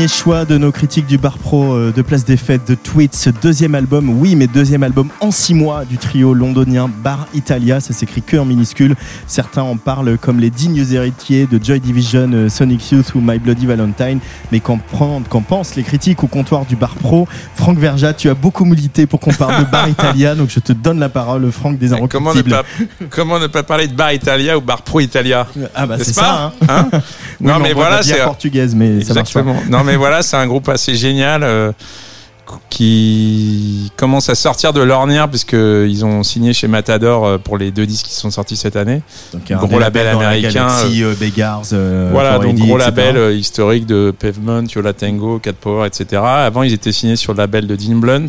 [0.00, 3.28] Dernier choix de nos critiques du Bar Pro euh, de Place des Fêtes de Tweets,
[3.42, 7.80] deuxième album, oui, mais deuxième album en six mois du trio londonien Bar Italia.
[7.80, 8.96] Ça s'écrit que en minuscule.
[9.26, 13.38] Certains en parlent comme les dignes héritiers de Joy Division, euh, Sonic Youth ou My
[13.38, 14.20] Bloody Valentine.
[14.52, 14.80] Mais qu'en
[15.28, 17.28] qu'en pensent les critiques au comptoir du Bar Pro?
[17.54, 20.72] Franck Verja, tu as beaucoup milité pour qu'on parle de Bar Italia, donc je te
[20.72, 22.62] donne la parole, Franck des Comment ne, pas,
[23.10, 25.46] comment ne pas parler de Bar Italia ou Bar Pro Italia?
[25.74, 26.66] Ah bah c'est ça, hein.
[26.70, 27.00] Hein?
[27.38, 29.40] Non on mais voilà, c'est portugaise, mais ça marche pas.
[29.40, 29.62] Exactement.
[29.68, 31.72] Non mais voilà, c'est un groupe assez génial euh,
[32.68, 37.70] qui commence à sortir de l'ornière puisque ils ont signé chez Matador euh, pour les
[37.70, 39.02] deux disques qui sont sortis cette année.
[39.32, 40.66] Donc, un gros label américain.
[40.66, 42.92] galaxie, euh, Beggars, euh, voilà, donc 4AD, gros etc.
[42.96, 46.22] label historique de Pavement, Yola Tango, Cat Power, etc.
[46.24, 48.26] Avant, ils étaient signés sur le label de Dean Blunt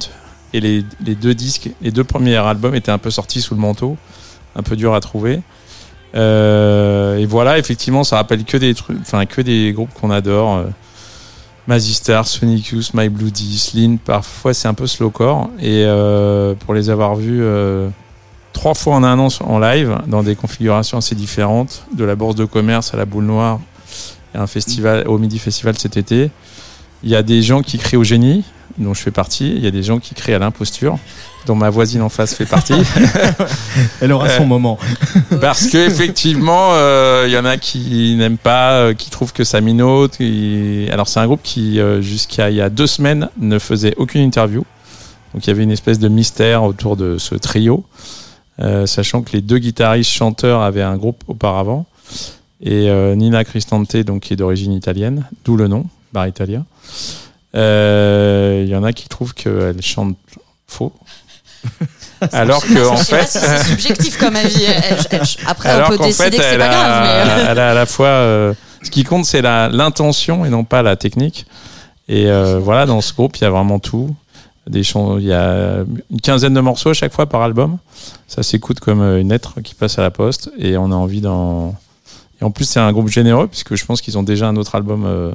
[0.54, 3.62] et les, les deux disques, les deux premiers albums étaient un peu sortis sous le
[3.62, 3.98] manteau,
[4.56, 5.42] un peu dur à trouver.
[6.14, 10.66] Euh, et voilà, effectivement, ça rappelle que des trucs, enfin que des groupes qu'on adore.
[11.68, 13.10] Mazistar, Sonic Youth, My.
[14.04, 15.50] Parfois, c'est un peu slowcore.
[15.60, 17.90] Et euh, pour les avoir vus euh,
[18.54, 22.36] trois fois en un an en live, dans des configurations assez différentes, de la bourse
[22.36, 23.60] de commerce à la boule noire,
[24.34, 26.32] un festival au Midi Festival cet été.
[27.04, 28.44] Il y a des gens qui crient au génie,
[28.78, 29.54] dont je fais partie.
[29.56, 30.98] Il y a des gens qui crient à l'imposture,
[31.46, 32.74] dont ma voisine en face fait partie.
[34.02, 34.78] Elle aura son Euh, moment.
[35.42, 39.44] Parce que effectivement, euh, il y en a qui n'aiment pas, euh, qui trouvent que
[39.44, 40.18] ça minote.
[40.92, 44.64] Alors c'est un groupe qui, jusqu'à il y a deux semaines, ne faisait aucune interview.
[45.34, 47.86] Donc il y avait une espèce de mystère autour de ce trio,
[48.60, 51.86] euh, sachant que les deux guitaristes chanteurs avaient un groupe auparavant.
[52.62, 56.64] Et euh, Nina Cristante, donc qui est d'origine italienne, d'où le nom, Bar Italia.
[57.56, 60.16] Euh, Il y en a qui trouvent qu'elle chante
[60.68, 60.94] faux.
[62.32, 64.64] Alors que en fait, c'est subjectif comme avis.
[64.64, 66.92] Elle- elle- après, alors on peut qu'en décider fait, que c'est pas grave.
[66.92, 67.32] a, Mais...
[67.32, 68.08] euh, elle a à la fois.
[68.08, 71.46] euh, ce qui compte, c'est la- l'intention et non pas la technique.
[72.08, 74.16] Et euh, voilà, dans ce groupe, il y a vraiment tout.
[74.68, 75.78] Des il y a
[76.12, 77.78] une quinzaine de morceaux à chaque fois par album.
[78.28, 80.52] Ça s'écoute comme euh, une lettre qui passe à la poste.
[80.60, 81.76] Et on a envie d'en.
[82.40, 84.76] Et en plus, c'est un groupe généreux, puisque je pense qu'ils ont déjà un autre
[84.76, 85.32] album euh,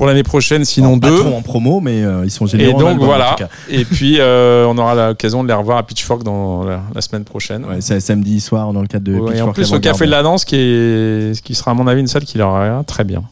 [0.00, 1.18] pour l'année prochaine, sinon Pas deux.
[1.18, 2.72] trop en promo, mais euh, ils sont Et généreux.
[2.72, 3.34] en donc album, voilà.
[3.36, 3.50] tout cas.
[3.68, 7.24] Et puis euh, on aura l'occasion de les revoir à Pitchfork dans la, la semaine
[7.24, 7.66] prochaine.
[7.66, 9.78] Ouais, c'est samedi soir dans le cadre de Ouais, et en Pitchfork plus au.
[9.80, 12.48] Café de la Danse, qui, est, qui sera à mon avis une salle qui leur
[12.64, 13.22] ira très bien.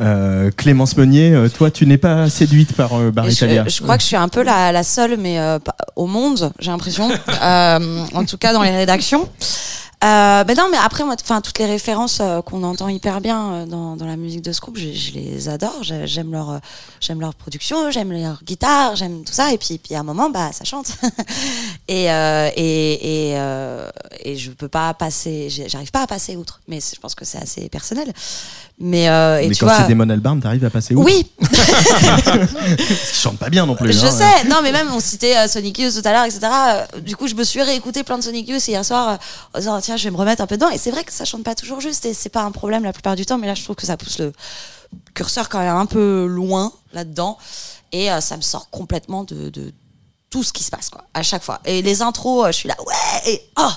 [0.00, 3.62] Euh, Clémence Meunier, euh, toi, tu n'es pas séduite par euh, Bar Et Italia.
[3.64, 5.60] je, je crois que je suis un peu la, la seule, mais euh,
[5.94, 7.08] au monde, j'ai l'impression.
[7.42, 7.78] Euh,
[8.14, 9.28] en tout cas, dans les rédactions.
[10.04, 13.52] Euh, ben non, mais après, moi, enfin, toutes les références euh, qu'on entend hyper bien
[13.52, 15.78] euh, dans, dans la musique de ce groupe, je, je les adore.
[15.82, 16.58] J'ai- J'aime leur, euh,
[17.00, 19.52] j'aime leur production, j'aime leur guitare, j'aime tout ça.
[19.52, 20.88] Et puis, puis à un moment, bah, ça chante.
[21.88, 23.88] et euh, et et, euh,
[24.20, 26.60] et je peux pas passer, j'arrive pas à passer outre.
[26.68, 28.12] Mais je pense que c'est assez personnel.
[28.78, 33.38] Mais et Mais tu quand c'est Damon Albarn, t'arrives à passer où oui, Ils chantent
[33.38, 33.92] pas bien non plus.
[33.92, 34.10] je hein.
[34.10, 36.40] sais, non mais même on citait Sonic Youth tout à l'heure, etc.
[37.00, 39.18] Du coup, je me suis réécouté plein de Sonic Youth hier soir
[39.54, 40.70] en disant tiens, je vais me remettre un peu dedans.
[40.70, 42.92] Et c'est vrai que ça chante pas toujours juste et c'est pas un problème la
[42.92, 44.32] plupart du temps, mais là je trouve que ça pousse le
[45.14, 47.38] curseur quand même un peu loin là-dedans
[47.92, 49.72] et euh, ça me sort complètement de,
[50.30, 51.60] tout ce qui se passe quoi à chaque fois.
[51.64, 53.70] Et les intros, euh, je suis là ouais et oh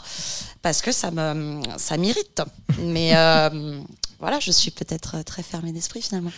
[0.62, 2.42] parce que ça me ça m'irrite.
[2.80, 3.80] Mais euh,
[4.20, 6.32] voilà, je suis peut-être très fermée d'esprit finalement.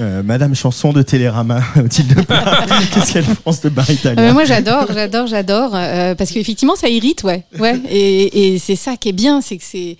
[0.00, 2.14] Euh, Madame Chanson de Télérama, Mathilde
[2.94, 6.88] qu'est-ce qu'elle pense de Bar Italia Euh, moi j'adore, j'adore, j'adore, euh, parce qu'effectivement ça
[6.88, 9.96] irrite, ouais, ouais, et, et c'est ça qui est bien, c'est que c'est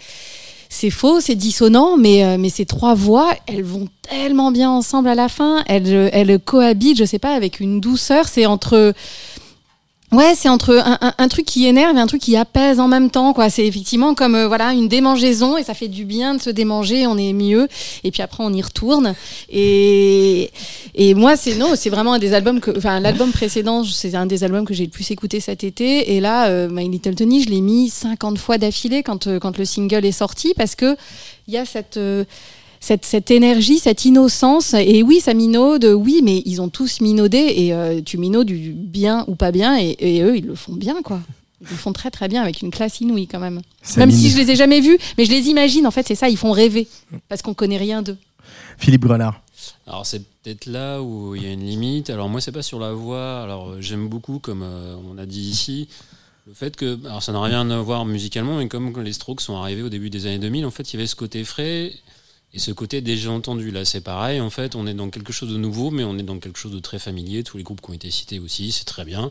[0.75, 5.09] c'est faux, c'est dissonant, mais euh, mais ces trois voix, elles vont tellement bien ensemble
[5.09, 8.93] à la fin, elles euh, elles cohabitent, je sais pas, avec une douceur, c'est entre
[10.13, 12.87] Ouais, c'est entre un, un- un truc qui énerve et un truc qui apaise en
[12.87, 13.51] même temps, quoi.
[13.51, 17.09] C'est effectivement comme euh, voilà une démangeaison et ça fait du bien de se démanger,
[17.09, 17.67] on est mieux.
[18.05, 19.15] Et puis après on y retourne.
[19.51, 20.53] Et
[20.95, 24.27] et moi c'est non, c'est vraiment un des albums que, enfin l'album précédent, c'est un
[24.27, 26.15] des albums que j'ai le plus écouté cet été.
[26.15, 29.59] Et là, euh, My Little Tony, je l'ai mis 50 fois d'affilée quand euh, quand
[29.59, 30.97] le single est sorti parce que
[31.49, 31.99] il y a cette
[32.85, 34.75] cette, cette énergie, cette innocence.
[34.75, 37.39] Et oui, ça minaude, oui, mais ils ont tous minaudé.
[37.57, 39.79] Et euh, tu minaudes du bien ou pas bien.
[39.79, 41.21] Et, et eux, ils le font bien, quoi.
[41.63, 43.63] Ils le font très très bien avec une classe inouïe quand même.
[43.83, 44.19] Ça même mine.
[44.19, 45.87] si je les ai jamais vus, mais je les imagine.
[45.87, 46.87] En fait, c'est ça, ils font rêver
[47.29, 48.19] parce qu'on connaît rien d'eux.
[48.77, 49.41] Philippe Grelard.
[49.87, 52.11] Alors c'est peut-être là où il y a une limite.
[52.11, 53.43] Alors moi c'est pas sur la voix.
[53.43, 55.89] Alors j'aime beaucoup comme euh, on a dit ici
[56.47, 59.57] le fait que alors ça n'a rien à voir musicalement mais comme les Strokes sont
[59.57, 61.93] arrivés au début des années 2000 en fait il y avait ce côté frais
[62.55, 63.71] et ce côté déjà entendu.
[63.71, 66.23] Là c'est pareil en fait on est dans quelque chose de nouveau mais on est
[66.23, 67.45] dans quelque chose de très familier.
[67.45, 69.31] Tous les groupes qui ont été cités aussi c'est très bien.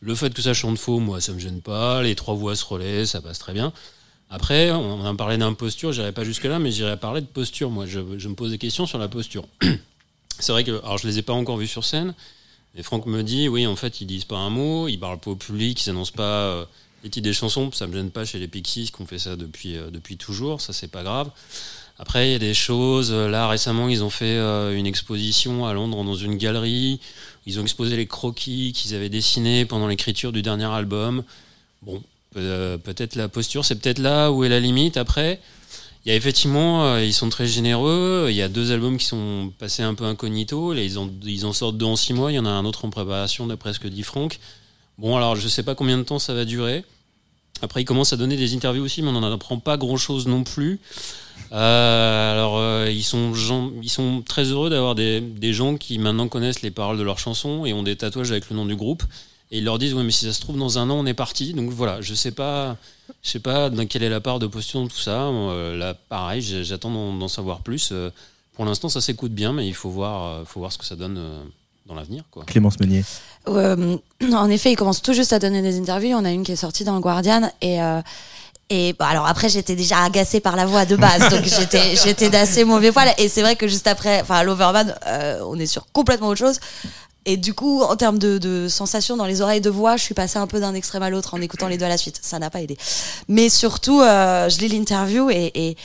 [0.00, 2.02] Le fait que ça chante faux moi ça me gêne pas.
[2.02, 3.72] Les trois voix se relaient ça passe très bien.
[4.28, 7.70] Après, on en parlait d'imposture, j'irai pas jusque-là, mais j'irai parler de posture.
[7.70, 9.46] Moi, je, me pose des questions sur la posture.
[10.38, 12.12] C'est vrai que, alors je les ai pas encore vus sur scène,
[12.74, 15.30] mais Franck me dit, oui, en fait, ils disent pas un mot, ils parlent pas
[15.30, 16.64] au public, ils annoncent pas euh,
[17.04, 19.36] les titres des chansons, ça me gêne pas chez les Pixies qui ont fait ça
[19.36, 21.30] depuis, euh, depuis toujours, ça c'est pas grave.
[21.98, 25.64] Après, il y a des choses, euh, là récemment, ils ont fait euh, une exposition
[25.64, 27.00] à Londres dans une galerie,
[27.46, 31.24] ils ont exposé les croquis qu'ils avaient dessinés pendant l'écriture du dernier album.
[31.82, 32.02] Bon,
[32.36, 34.98] euh, peut-être la posture, c'est peut-être là où est la limite.
[34.98, 35.40] Après,
[36.04, 38.26] il y a effectivement, ils sont très généreux.
[38.28, 40.72] Il y a deux albums qui sont passés un peu incognito.
[40.74, 42.30] Ils, en, sortent deux en six mois.
[42.30, 44.38] Il y en a un autre en préparation, d'après ce que dit Franck.
[44.98, 46.84] Bon, alors je sais pas combien de temps ça va durer.
[47.62, 50.44] Après, ils commencent à donner des interviews aussi, mais on n'en apprend pas grand-chose non
[50.44, 50.80] plus.
[51.52, 53.32] Euh, alors, euh, ils, sont
[53.82, 57.18] ils sont très heureux d'avoir des, des gens qui maintenant connaissent les paroles de leurs
[57.18, 59.02] chansons et ont des tatouages avec le nom du groupe.
[59.50, 61.14] Et ils leur disent, ouais, mais si ça se trouve, dans un an, on est
[61.14, 61.54] parti.
[61.54, 62.32] Donc voilà, je sais
[63.22, 65.22] sais pas dans quelle est la part de posture dans tout ça.
[65.22, 67.92] Euh, là, pareil, j'attends d'en savoir plus.
[68.54, 71.20] Pour l'instant, ça s'écoute bien, mais il faut voir, faut voir ce que ça donne
[71.86, 72.44] dans l'avenir, quoi.
[72.44, 73.04] Clémence Meunier.
[73.48, 73.96] Euh,
[74.32, 76.16] en effet, ils commencent tout juste à donner des interviews.
[76.16, 78.00] On a une qui est sortie dans le Guardian et euh,
[78.68, 82.30] et bon, alors après j'étais déjà agacée par la voix de base, donc j'étais j'étais
[82.30, 83.08] d'assez mauvais poil.
[83.18, 86.58] Et c'est vrai que juste après, enfin l'Overman, euh, on est sur complètement autre chose.
[87.28, 90.14] Et du coup, en termes de, de sensations dans les oreilles de voix, je suis
[90.14, 92.20] passée un peu d'un extrême à l'autre en écoutant les deux à la suite.
[92.22, 92.76] Ça n'a pas aidé.
[93.28, 95.76] Mais surtout, euh, je lis l'interview et, et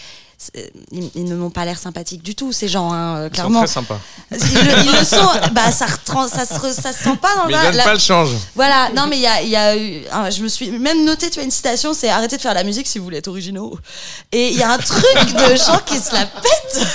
[0.92, 3.34] ils, ils ne m'ont pas l'air sympathiques du tout, ces gens, hein, euh, Ils sont
[3.34, 3.60] clairement.
[3.60, 4.00] très sympas.
[4.32, 5.18] Ils le, ils le sont.
[5.54, 7.84] Bah, ça, ça, se, re- ça se sent pas dans Mais le ils donnent la-
[7.84, 8.30] pas le change.
[8.56, 10.02] Voilà, non, mais il y a, il y a eu.
[10.12, 12.58] un- je me suis même noté, tu vois, une citation c'est arrêtez de faire de
[12.58, 13.78] la musique si vous voulez être originaux.
[14.32, 16.88] Et il y a un truc de gens qui se la pètent.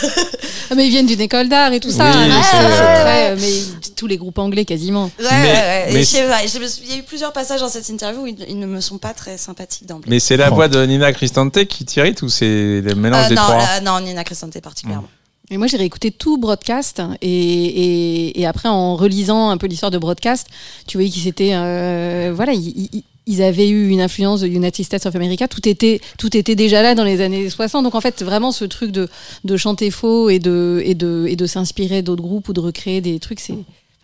[0.70, 2.04] Ah, mais ils viennent d'une école d'art et tout ça.
[2.10, 5.04] Oui, hein, c'est- c'est ouais, euh, mais tous les groupes anglais quasiment.
[5.18, 8.36] Ouais, Mais- ouais, mais Il y a eu plusieurs passages dans cette interview où ils,
[8.48, 10.10] ils ne me sont pas très sympathiques d'emblée.
[10.10, 13.35] Mais c'est la voix de Nina Cristante qui t'irrite ou c'est le mélange Euh, des
[13.36, 15.08] non, trois euh, non, Nina Crescente particulièrement.
[15.48, 19.92] Et moi, j'ai réécouté tout Broadcast et, et, et après, en relisant un peu l'histoire
[19.92, 20.48] de Broadcast,
[20.88, 24.84] tu voyais qu'ils étaient, euh, voilà, ils, ils- ils avaient eu une influence de United
[24.84, 25.48] States of America.
[25.48, 27.82] Tout était, tout était déjà là dans les années 60.
[27.82, 29.08] Donc en fait, vraiment, ce truc de,
[29.44, 33.00] de chanter faux et de, et de, et de s'inspirer d'autres groupes ou de recréer
[33.00, 33.54] des trucs, c'est,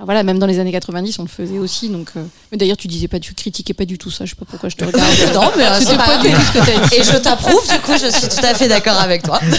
[0.05, 1.88] voilà, même dans les années 90, on le faisait aussi.
[1.88, 4.24] Donc, euh, mais d'ailleurs, tu disais pas, tu critiquais pas du tout ça.
[4.24, 5.05] Je sais pas pourquoi je te regarde.
[5.34, 6.94] Non, mais euh, C'était c'est pas pas du tout ce que t'as dit.
[6.96, 9.40] Et je t'approuve, du coup, je suis tout à fait d'accord avec toi.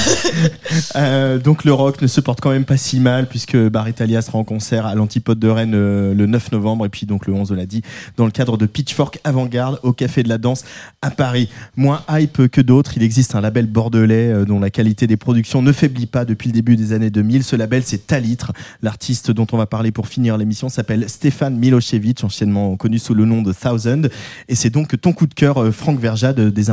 [0.96, 4.22] Euh, donc le rock ne se porte quand même pas si mal puisque Bar Italia
[4.22, 7.34] sera en concert à l'Antipode de Rennes euh, le 9 novembre et puis donc le
[7.34, 7.82] 11 on l'a dit
[8.18, 10.64] dans le cadre de Pitchfork Avant-Garde au Café de la Danse
[11.02, 11.50] à Paris.
[11.78, 15.62] Moins hype que d'autres, il existe un label bordelais euh, dont la qualité des productions
[15.62, 17.44] ne faiblit pas depuis le début des années 2000.
[17.44, 18.52] Ce label c'est Talitre.
[18.82, 23.26] L'artiste dont on va parler pour finir l'émission s'appelle Stéphane Milosevic, anciennement connu sous le
[23.26, 24.04] nom de Thousand
[24.48, 26.66] et c'est donc ton coup de cœur euh, Franck Verja de des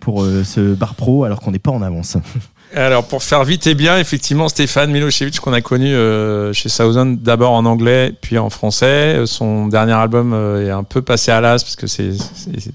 [0.00, 2.16] pour euh, ce bar pro alors qu'on n'est pas en avance.
[2.74, 7.06] Alors pour faire vite et bien, effectivement, Stéphane Milosevic qu'on a connu euh, chez Thousand
[7.06, 9.22] d'abord en anglais puis en français.
[9.26, 10.34] Son dernier album
[10.64, 12.12] est un peu passé à l'as parce que c'est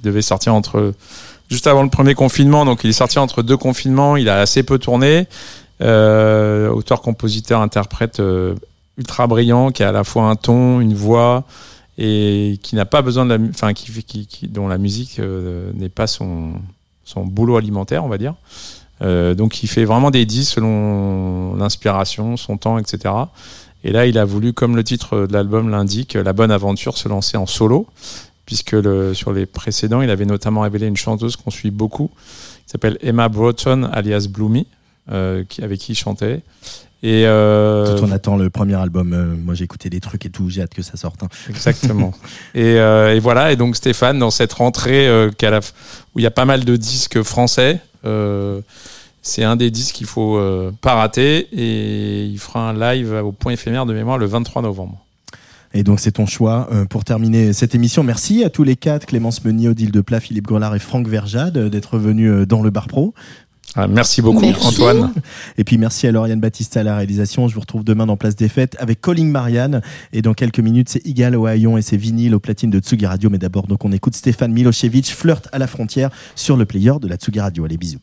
[0.04, 0.94] devait sortir entre
[1.50, 4.18] juste avant le premier confinement, donc il est sorti entre deux confinements.
[4.18, 5.28] Il a assez peu tourné.
[5.80, 8.22] Auteur, compositeur, interprète
[8.98, 11.44] ultra brillant qui a à la fois un ton, une voix
[11.98, 16.08] et qui n'a pas besoin de la, enfin qui, dont la musique euh, n'est pas
[16.08, 16.60] son
[17.16, 18.36] boulot alimentaire, on va dire.
[19.02, 23.14] Euh, donc il fait vraiment des disques selon l'inspiration, son temps, etc.
[23.84, 27.08] Et là, il a voulu, comme le titre de l'album l'indique, la bonne aventure se
[27.08, 27.88] lancer en solo,
[28.46, 28.76] puisque
[29.14, 32.10] sur les précédents, il avait notamment révélé une chanteuse qu'on suit beaucoup,
[32.66, 34.66] qui s'appelle Emma Broughton, alias Bloomy,
[35.12, 36.42] euh, avec qui il chantait.
[37.08, 39.14] Et euh, Tout on attend le premier album.
[39.14, 41.22] euh, moi j'ai écouté des trucs et tout, j'ai hâte que ça sorte.
[41.22, 41.28] hein.
[41.50, 42.14] Exactement.
[42.56, 45.74] et, euh, et voilà, et donc Stéphane, dans cette rentrée euh, qu'à la f-
[46.16, 48.62] où il y a pas mal de disques français, euh,
[49.22, 53.32] c'est un des disques qu'il faut euh, pas rater et il fera un live au
[53.32, 55.00] point éphémère de mémoire le 23 novembre.
[55.78, 58.02] Et donc c'est ton choix euh, pour terminer cette émission.
[58.02, 61.98] Merci à tous les quatre, Clémence Meunier, Odile Deplat, Philippe Grelard et Franck Verjade d'être
[61.98, 63.14] venus dans le bar pro.
[63.76, 64.68] Ah, merci beaucoup Merci.
[64.68, 65.14] Antoine.
[65.58, 67.48] Et puis merci à Lauriane Baptiste à la réalisation.
[67.48, 69.82] Je vous retrouve demain dans Place des Fêtes avec Calling Marianne.
[70.14, 73.30] Et dans quelques minutes, c'est Igal Ohayon et ses vinyles au platine de Tsugi Radio.
[73.30, 77.08] Mais d'abord, donc on écoute Stéphane Milosevic, Flirt à la frontière sur le player de
[77.08, 77.66] la Tsugi Radio.
[77.66, 78.00] Allez, bisous.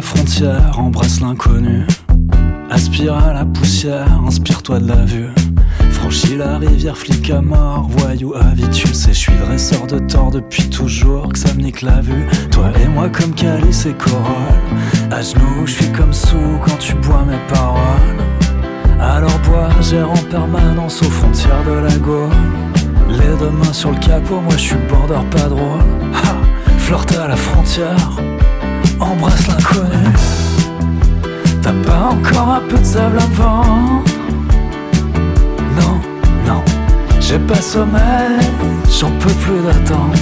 [0.00, 1.86] Frontière, embrasse l'inconnu.
[2.70, 5.30] Aspire à la poussière, inspire-toi de la vue.
[5.90, 8.88] Franchis la rivière, flic à mort, voyou habitué.
[8.92, 12.26] C'est, je suis dresseur de tort depuis toujours, que ça me nique la vue.
[12.50, 14.24] Toi et moi comme calice et corolle.
[15.10, 18.16] À genoux, je suis comme sous quand tu bois mes paroles.
[19.00, 22.30] Alors bois, gère en permanence aux frontières de la Gaule.
[23.08, 25.80] Les deux mains sur le capot, moi je suis border pas drôle.
[26.14, 26.36] Ha,
[26.78, 28.16] flirte à la frontière,
[29.00, 30.04] embrasse l'inconnu.
[31.62, 34.04] T'as pas encore un peu de sable vendre
[35.76, 36.00] Non,
[36.46, 36.62] non,
[37.20, 38.38] j'ai pas sommeil,
[38.98, 40.14] j'en peux plus d'attendre.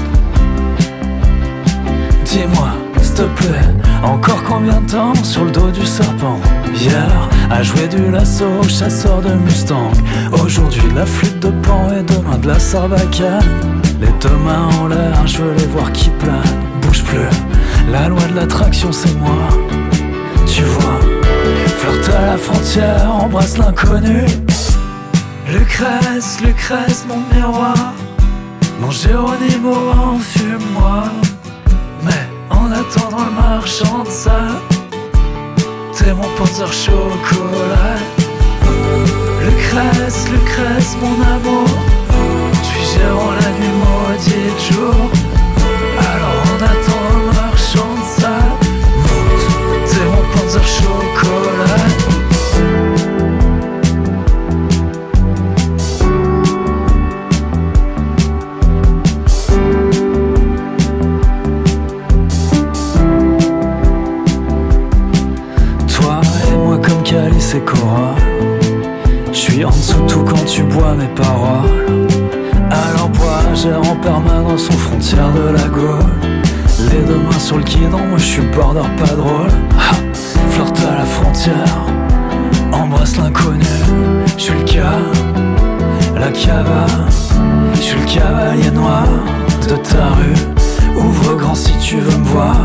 [2.25, 2.69] Dis-moi,
[3.01, 3.75] s'il te plaît,
[4.05, 6.39] encore combien de temps sur le dos du serpent?
[6.75, 9.91] Hier, à jouer du lasso, chasseur de Mustang.
[10.33, 13.43] Aujourd'hui, la flûte de pan et demain de la sarbacane.
[14.01, 16.43] Les deux mains en l'air, je veux les voir qui planent.
[16.83, 17.29] Bouge plus,
[17.91, 19.49] la loi de l'attraction, c'est moi.
[20.47, 21.01] Tu vois,
[21.79, 24.25] flirte à la frontière, embrasse l'inconnu.
[25.51, 27.95] Lucrèce, Lucrèce, mon miroir.
[28.81, 29.75] Mon Géronimo,
[30.15, 31.05] enfume-moi.
[32.05, 34.61] Mais en attendant le marchand de sable,
[35.97, 37.99] t'es mon panzer chocolat.
[39.45, 41.69] Lucrèce, Lucrèce, mon amour.
[42.63, 43.69] Suis gérant la nuit
[44.71, 45.18] jour.
[67.49, 68.15] Comme calice et corolle
[69.33, 72.07] Je suis en dessous tout quand tu bois mes paroles.
[72.71, 76.05] Alors bois, gère en permanence aux frontières de la Gaule.
[76.91, 79.51] Les deux mains sur le guidon, moi je suis border pas drôle.
[79.79, 79.95] Ha,
[80.51, 81.87] Flirte à la frontière,
[82.73, 83.65] embrasse l'inconnu.
[84.37, 84.99] Je suis le cas,
[86.15, 86.87] la cava
[87.75, 89.07] Je suis le cavalier noir
[89.69, 90.97] de ta rue.
[90.97, 92.57] Ouvre grand si tu veux me voir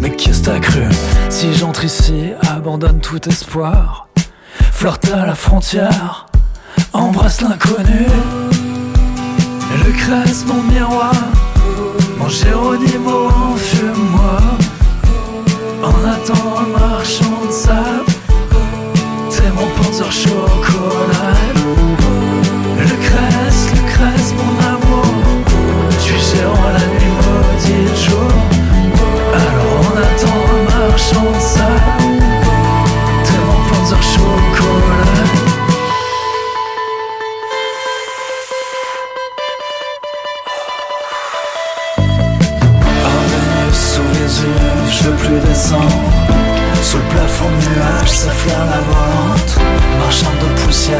[0.00, 0.84] Mais qu'est-ce que t'as cru?
[1.28, 4.03] Si j'entre ici, abandonne tout espoir
[4.74, 6.26] Flirte à la frontière
[6.92, 8.06] Embrasse l'inconnu.
[9.86, 11.14] Lucrèce, mon miroir
[12.18, 14.38] Mon Géronimo, enfume-moi
[15.82, 18.04] En attendant le marchand de sable
[19.30, 21.13] T'es mon panzer chocolat
[48.48, 49.58] la volante.
[50.24, 50.98] De poussière,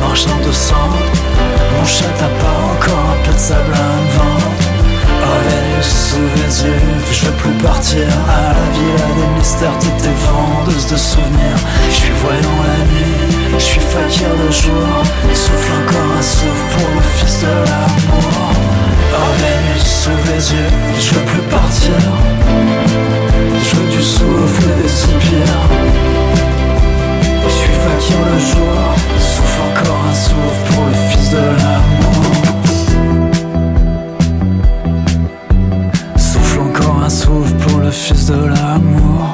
[0.00, 0.98] ma de cendre.
[1.76, 4.52] Mon chat n'a pas encore un peu de sable à me vendre.
[5.22, 10.14] Oh Vénus sous Vésuve, je veux plus partir à la villa des mystères, t'es tes
[10.26, 11.60] vendeuses de souvenirs.
[11.90, 15.02] Je suis voyant la nuit, je suis fakir le jour.
[15.32, 18.52] Souffle encore un souffle pour le fils de l'amour.
[19.14, 21.98] Oh Vénus sous Vésuve, je veux plus partir.
[23.64, 26.13] Je veux du souffle des soupirs.
[28.10, 32.34] Le jour, souffle encore un souffle pour le fils de l'amour.
[36.16, 39.33] Souffle encore un souffle pour le fils de l'amour.